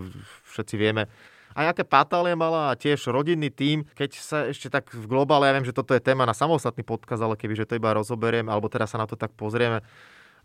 všetci 0.50 0.76
vieme, 0.80 1.12
aj 1.56 1.66
aké 1.76 1.84
patálie 1.86 2.34
mala 2.38 2.74
a 2.74 2.78
tiež 2.78 3.10
rodinný 3.10 3.50
tím. 3.50 3.86
Keď 3.98 4.12
sa 4.20 4.38
ešte 4.50 4.70
tak 4.70 4.90
v 4.94 5.06
globále, 5.10 5.50
ja 5.50 5.56
viem, 5.58 5.68
že 5.68 5.76
toto 5.76 5.94
je 5.94 6.04
téma 6.04 6.26
na 6.26 6.38
samostatný 6.38 6.86
podkaz, 6.86 7.22
ale 7.22 7.40
keby 7.40 7.58
že 7.58 7.68
to 7.70 7.78
iba 7.78 7.96
rozoberiem, 7.96 8.50
alebo 8.50 8.70
teraz 8.70 8.94
sa 8.94 9.02
na 9.02 9.10
to 9.10 9.18
tak 9.18 9.34
pozrieme. 9.34 9.82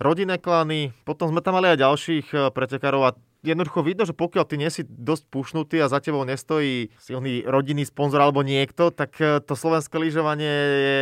Rodinné 0.03 0.43
klany, 0.43 0.91
potom 1.07 1.31
sme 1.31 1.39
tam 1.39 1.55
mali 1.55 1.71
aj 1.71 1.79
ďalších 1.79 2.27
eh, 2.35 2.41
pretekárov 2.51 3.03
a 3.07 3.17
jednoducho 3.47 3.85
vidno, 3.87 4.03
že 4.03 4.17
pokiaľ 4.17 4.45
ty 4.49 4.57
nie 4.59 4.71
dosť 4.89 5.25
pušnutý 5.31 5.77
a 5.85 5.93
za 5.93 6.03
tebou 6.03 6.27
nestojí 6.27 6.91
silný 6.99 7.47
rodinný 7.47 7.87
sponzor 7.87 8.19
alebo 8.19 8.43
niekto, 8.43 8.91
tak 8.91 9.15
eh, 9.23 9.39
to 9.39 9.55
slovenské 9.55 9.95
lyžovanie 10.01 10.51
je, 10.51 11.01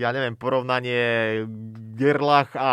ja 0.00 0.14
neviem, 0.16 0.40
porovnanie 0.40 1.44
Gerlach 1.98 2.54
a 2.56 2.70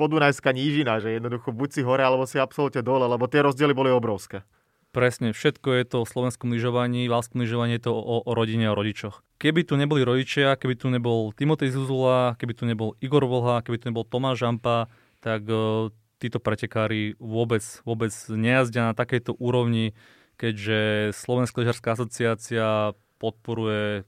Podunajská 0.00 0.56
nížina, 0.56 0.96
že 0.96 1.20
jednoducho 1.20 1.52
buď 1.52 1.68
si 1.76 1.80
hore, 1.84 2.00
alebo 2.00 2.24
si 2.24 2.40
absolútne 2.40 2.80
dole, 2.80 3.04
lebo 3.04 3.28
tie 3.28 3.44
rozdiely 3.44 3.76
boli 3.76 3.92
obrovské. 3.92 4.40
Presne, 4.90 5.30
všetko 5.30 5.68
je 5.70 5.84
to 5.86 5.96
o 6.02 6.08
slovenskom 6.08 6.50
lyžovaní, 6.50 7.06
valskom 7.06 7.46
lyžovaní 7.46 7.78
je 7.78 7.86
to 7.86 7.94
o, 7.94 8.26
o 8.26 8.32
rodine 8.34 8.66
a 8.66 8.74
rodičoch. 8.74 9.22
Keby 9.38 9.62
tu 9.62 9.78
neboli 9.78 10.02
rodičia, 10.02 10.58
keby 10.58 10.74
tu 10.74 10.90
nebol 10.90 11.30
Timotej 11.30 11.70
Zuzula, 11.70 12.34
keby 12.34 12.52
tu 12.58 12.66
nebol 12.66 12.98
Igor 12.98 13.22
Volha, 13.22 13.62
keby 13.62 13.78
tu 13.78 13.86
nebol 13.86 14.02
Tomáš 14.02 14.42
Žampa, 14.42 14.90
tak 15.22 15.46
uh, 15.46 15.94
títo 16.18 16.42
pretekári 16.42 17.14
vôbec, 17.22 17.62
vôbec 17.86 18.10
nejazdia 18.28 18.90
na 18.90 18.94
takejto 18.98 19.38
úrovni, 19.38 19.94
keďže 20.34 21.14
Slovenská 21.14 21.62
lyžarská 21.62 21.94
asociácia 21.94 22.92
podporuje 23.22 24.02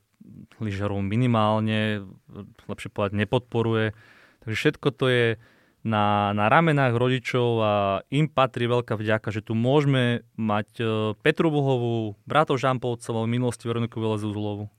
lyžarov 0.59 0.99
minimálne, 1.03 2.03
lepšie 2.67 2.91
povedať, 2.91 3.23
nepodporuje. 3.23 3.95
Takže 4.43 4.57
všetko 4.59 4.89
to 4.95 5.07
je 5.07 5.27
na, 5.83 6.31
na 6.31 6.47
ramenách 6.47 6.95
rodičov 6.95 7.49
a 7.59 7.73
im 8.15 8.31
patrí 8.31 8.71
veľká 8.71 8.95
vďaka, 8.95 9.29
že 9.35 9.43
tu 9.43 9.59
môžeme 9.59 10.23
mať 10.39 10.69
e, 10.79 10.85
Petru 11.21 11.51
Bohovú, 11.51 12.15
bratov 12.23 12.63
Žampovcov, 12.63 13.27
v 13.27 13.31
minulosti 13.31 13.67
Veroniku 13.67 13.99
Velezúzlovu. 13.99 14.71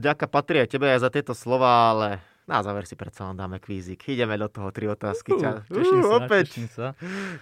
Vďaka 0.00 0.24
patrí 0.32 0.64
aj 0.64 0.68
tebe 0.72 0.88
aj 0.88 1.00
za 1.04 1.12
tieto 1.12 1.36
slova, 1.36 1.92
ale 1.92 2.08
na 2.50 2.66
záver 2.66 2.82
si 2.82 2.98
predsa 2.98 3.30
len 3.30 3.38
dáme 3.38 3.62
kvízik. 3.62 4.10
Ideme 4.10 4.34
do 4.34 4.50
toho, 4.50 4.74
tri 4.74 4.90
otázky. 4.90 5.38
Uh, 5.38 5.62
teším 5.70 6.02
uh, 6.02 6.10
sa, 6.10 6.14
opäť. 6.18 6.46
sa. 6.66 6.86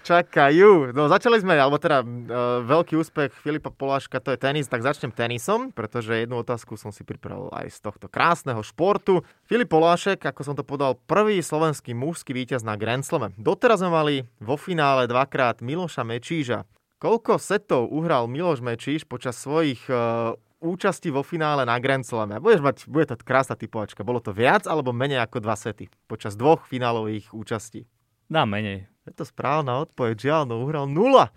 Čakajú. 0.05 0.93
No 0.93 1.09
začali 1.09 1.41
sme, 1.41 1.57
alebo 1.57 1.81
teda 1.81 2.05
uh, 2.05 2.61
veľký 2.61 2.93
úspech 2.93 3.33
Filipa 3.33 3.73
Poláška, 3.73 4.21
to 4.21 4.29
je 4.29 4.37
tenis, 4.37 4.69
tak 4.69 4.85
začnem 4.85 5.09
tenisom, 5.09 5.73
pretože 5.73 6.13
jednu 6.13 6.45
otázku 6.45 6.77
som 6.77 6.93
si 6.93 7.01
pripravil 7.01 7.49
aj 7.49 7.73
z 7.73 7.79
tohto 7.81 8.05
krásneho 8.05 8.61
športu. 8.61 9.25
Filip 9.49 9.73
Polášek, 9.73 10.21
ako 10.21 10.41
som 10.45 10.53
to 10.53 10.61
povedal, 10.61 10.93
prvý 11.09 11.41
slovenský 11.41 11.97
mužský 11.97 12.37
víťaz 12.37 12.61
na 12.61 12.77
Grand 12.77 13.01
Slame. 13.01 13.33
Doteraz 13.41 13.81
sme 13.81 13.89
mali 13.89 14.15
vo 14.37 14.53
finále 14.61 15.09
dvakrát 15.09 15.65
Miloša 15.65 16.05
Mečíža. 16.05 16.69
Koľko 16.99 17.39
setov 17.39 17.87
uhral 17.95 18.27
Miloš 18.27 18.59
Mečíš 18.59 19.07
počas 19.07 19.39
svojich 19.39 19.79
uh, 19.87 20.35
účasti 20.59 21.09
vo 21.09 21.23
finále 21.23 21.63
na 21.63 21.79
Grand 21.79 22.03
Slam. 22.03 22.35
A 22.35 22.43
budeš 22.43 22.61
mať, 22.61 22.87
bude 22.87 23.07
to 23.07 23.15
krásna 23.19 23.55
typovačka. 23.55 24.03
Bolo 24.03 24.19
to 24.19 24.35
viac 24.35 24.67
alebo 24.67 24.91
menej 24.91 25.23
ako 25.23 25.39
dva 25.39 25.55
sety 25.55 25.87
počas 26.05 26.35
dvoch 26.35 26.67
finálových 26.67 27.31
účastí? 27.31 27.87
Dá 28.29 28.45
menej. 28.45 28.85
Je 29.09 29.13
to 29.15 29.25
správna 29.25 29.81
odpoveď. 29.81 30.15
Žiaľ, 30.19 30.41
no 30.45 30.61
uhral 30.61 30.85
0. 30.85 31.33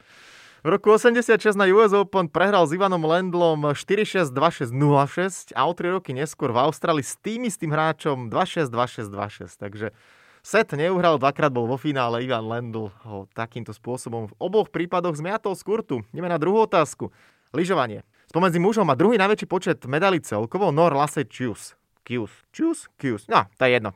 V 0.63 0.71
roku 0.71 0.95
86 0.95 1.59
na 1.59 1.67
US 1.75 1.91
Open 1.91 2.31
prehral 2.31 2.63
s 2.63 2.71
Ivanom 2.71 3.03
Lendlom 3.03 3.75
4-6, 3.75 4.31
2-6, 4.31 4.71
0-6 4.71 5.51
a 5.59 5.67
o 5.67 5.75
3 5.75 5.99
roky 5.99 6.15
neskôr 6.15 6.55
v 6.55 6.63
Austrálii 6.63 7.03
s 7.03 7.19
tým 7.19 7.51
istým 7.51 7.75
hráčom 7.75 8.31
2-6, 8.31 8.71
2-6, 8.71 9.11
2-6. 9.11 9.59
Takže 9.59 9.91
set 10.39 10.71
neuhral, 10.79 11.19
dvakrát 11.19 11.51
bol 11.51 11.67
vo 11.67 11.75
finále 11.75 12.23
Ivan 12.23 12.47
Lendl 12.47 12.95
ho 13.03 13.27
takýmto 13.35 13.75
spôsobom 13.75 14.31
v 14.31 14.37
oboch 14.39 14.71
prípadoch 14.71 15.19
zmiatol 15.19 15.59
z 15.59 15.67
kurtu. 15.67 15.97
Ideme 16.15 16.31
na 16.31 16.39
druhú 16.39 16.63
otázku. 16.63 17.11
Lyžovanie. 17.51 18.07
Spomedzi 18.33 18.57
mužov 18.57 18.89
má 18.89 18.97
druhý 18.97 19.21
najväčší 19.21 19.45
počet 19.45 19.85
medalí 19.85 20.17
celkovo 20.25 20.73
Nor 20.73 20.97
Lasse 20.97 21.21
Chius. 21.29 21.77
Kius. 22.01 22.33
Chius? 22.49 22.89
Kius. 22.97 23.29
No, 23.29 23.45
to 23.61 23.69
je 23.69 23.77
jedno. 23.77 23.93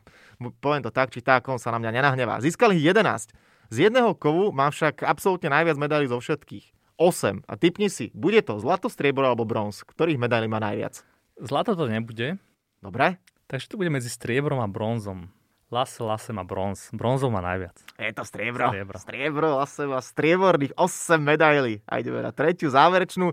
Poviem 0.60 0.84
to 0.84 0.92
tak, 0.92 1.08
či 1.08 1.24
tak, 1.24 1.48
on 1.48 1.56
sa 1.56 1.72
na 1.72 1.80
mňa 1.80 1.96
nenahnevá. 1.96 2.44
Získali 2.44 2.76
ich 2.76 2.84
11. 2.84 3.32
Z 3.72 3.76
jedného 3.80 4.12
kovu 4.12 4.52
má 4.52 4.68
však 4.68 5.08
absolútne 5.08 5.48
najviac 5.48 5.80
medailí 5.80 6.12
zo 6.12 6.20
všetkých. 6.20 6.68
8. 7.00 7.48
A 7.48 7.56
typni 7.56 7.88
si, 7.88 8.12
bude 8.12 8.36
to 8.44 8.60
zlato, 8.60 8.92
striebro 8.92 9.24
alebo 9.24 9.48
bronz. 9.48 9.80
Ktorých 9.88 10.20
medailí 10.20 10.52
má 10.52 10.60
najviac? 10.60 11.00
Zlato 11.40 11.72
to 11.72 11.88
nebude. 11.88 12.36
Dobre. 12.84 13.16
Takže 13.48 13.72
to 13.72 13.80
bude 13.80 13.88
medzi 13.88 14.12
striebrom 14.12 14.60
a 14.60 14.68
bronzom. 14.68 15.32
Lase, 15.72 16.04
Lase 16.04 16.36
má 16.36 16.44
bronz. 16.44 16.92
Bronzov 16.92 17.32
má 17.32 17.40
najviac. 17.40 17.80
Je 17.96 18.12
to 18.12 18.20
striebro. 18.28 18.68
Striebro. 18.68 18.96
Striebro, 19.00 19.46
Lase 19.64 19.88
má 19.88 20.04
strieborných 20.04 20.76
8 20.76 21.24
medailí. 21.24 21.80
A 21.88 22.04
ideme 22.04 22.20
na 22.20 22.36
tretiu 22.36 22.68
záverečnú. 22.68 23.32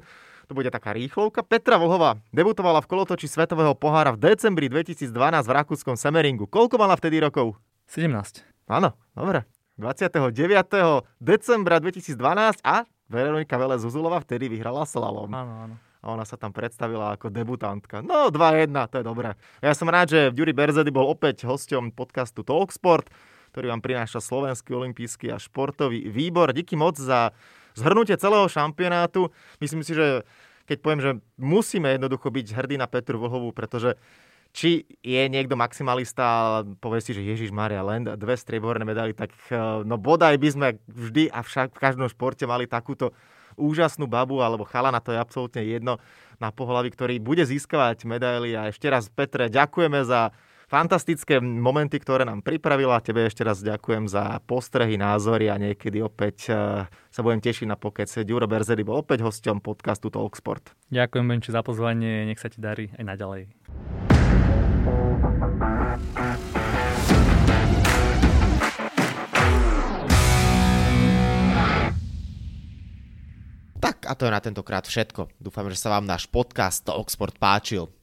To 0.54 0.62
bude 0.62 0.70
taká 0.70 0.94
rýchlovka. 0.94 1.42
Petra 1.42 1.82
Vlhová 1.82 2.22
debutovala 2.30 2.86
v 2.86 2.86
kolotoči 2.86 3.26
Svetového 3.26 3.74
pohára 3.74 4.13
v 4.13 4.22
decembri 4.22 4.70
2012 4.70 5.10
v 5.50 5.50
rakúskom 5.50 5.98
Semeringu. 5.98 6.46
Koľko 6.46 6.78
mala 6.78 6.94
vtedy 6.94 7.18
rokov? 7.18 7.58
17. 7.89 8.46
Áno, 8.70 8.94
dobre. 9.18 9.50
29. 9.82 10.13
decembra 11.18 11.82
2012 11.82 12.62
a 12.62 12.86
Veronika 13.10 13.58
Vele 13.58 13.82
Zuzulová 13.82 14.22
vtedy 14.22 14.46
vyhrala 14.46 14.86
slalom. 14.86 15.26
Áno, 15.34 15.54
áno. 15.66 15.76
A 16.06 16.13
ona 16.13 16.22
sa 16.22 16.38
tam 16.38 16.54
predstavila 16.54 17.18
ako 17.18 17.34
debutantka. 17.34 18.06
No, 18.06 18.30
2-1, 18.30 18.94
to 18.94 19.02
je 19.02 19.06
dobré. 19.10 19.34
Ja 19.58 19.74
som 19.74 19.89
rád, 19.89 20.13
že 20.13 20.30
Ďuri 20.30 20.54
Berzedy 20.54 20.94
bol 20.94 21.10
opäť 21.10 21.50
hosťom 21.50 21.89
podcastu 21.98 22.46
Talksport, 22.46 23.10
ktorý 23.58 23.74
vám 23.74 23.82
prináša 23.82 24.22
Slovenský 24.22 24.78
olimpijský 24.78 25.34
a 25.34 25.42
športový 25.42 26.13
výbor. 26.13 26.54
Díky 26.54 26.78
moc 26.78 27.02
za 27.02 27.34
zhrnutie 27.78 28.18
celého 28.18 28.46
šampionátu. 28.50 29.30
Myslím 29.62 29.82
si, 29.82 29.94
že 29.94 30.26
keď 30.64 30.78
poviem, 30.80 31.02
že 31.04 31.12
musíme 31.36 31.92
jednoducho 31.92 32.32
byť 32.32 32.48
hrdí 32.56 32.76
na 32.80 32.88
Petru 32.88 33.20
Vlhovú, 33.20 33.52
pretože 33.52 34.00
či 34.54 34.86
je 35.02 35.24
niekto 35.28 35.58
maximalista 35.58 36.24
a 36.24 36.46
povie 36.78 37.02
si, 37.02 37.12
že 37.18 37.26
Ježiš 37.26 37.50
Maria 37.50 37.82
len 37.82 38.06
dve 38.06 38.38
strieborné 38.38 38.86
medaily, 38.86 39.18
tak 39.18 39.34
eh, 39.50 39.58
no 39.82 39.98
bodaj 39.98 40.38
by 40.38 40.50
sme 40.54 40.68
vždy 40.86 41.34
a 41.34 41.42
však 41.42 41.74
v 41.74 41.82
každom 41.82 42.08
športe 42.08 42.46
mali 42.46 42.70
takúto 42.70 43.12
úžasnú 43.58 44.10
babu 44.10 44.42
alebo 44.42 44.66
chalana, 44.66 45.02
to 45.02 45.14
je 45.14 45.20
absolútne 45.22 45.62
jedno 45.62 46.02
na 46.42 46.50
pohľavy, 46.50 46.90
ktorý 46.94 47.16
bude 47.22 47.46
získavať 47.46 48.06
medaily. 48.10 48.58
A 48.58 48.70
ešte 48.74 48.90
raz, 48.90 49.10
Petre, 49.10 49.50
ďakujeme 49.50 50.02
za 50.06 50.34
fantastické 50.74 51.38
momenty, 51.38 52.02
ktoré 52.02 52.26
nám 52.26 52.42
pripravila. 52.42 52.98
Tebe 52.98 53.30
ešte 53.30 53.46
raz 53.46 53.62
ďakujem 53.62 54.10
za 54.10 54.42
postrehy, 54.50 54.98
názory 54.98 55.54
a 55.54 55.62
niekedy 55.62 56.02
opäť 56.02 56.50
eh, 56.50 56.90
sa 57.14 57.22
budem 57.22 57.46
tešiť 57.46 57.70
na 57.70 57.78
pokec. 57.78 58.10
Ďuro 58.10 58.50
Berzedy 58.50 58.82
bol 58.82 59.06
opäť 59.06 59.22
hosťom 59.22 59.62
podcastu 59.62 60.10
Talksport. 60.10 60.74
Ďakujem, 60.90 61.26
Benči, 61.30 61.54
za 61.54 61.62
pozvanie. 61.62 62.26
Nech 62.26 62.42
sa 62.42 62.50
ti 62.50 62.58
darí 62.58 62.90
aj 62.98 63.06
naďalej. 63.06 63.54
Tak 73.78 74.10
a 74.10 74.14
to 74.18 74.26
je 74.26 74.32
na 74.34 74.42
tentokrát 74.42 74.90
všetko. 74.90 75.30
Dúfam, 75.38 75.70
že 75.70 75.78
sa 75.78 75.94
vám 75.94 76.10
náš 76.10 76.26
podcast 76.26 76.82
Talksport 76.82 77.38
páčil. 77.38 78.03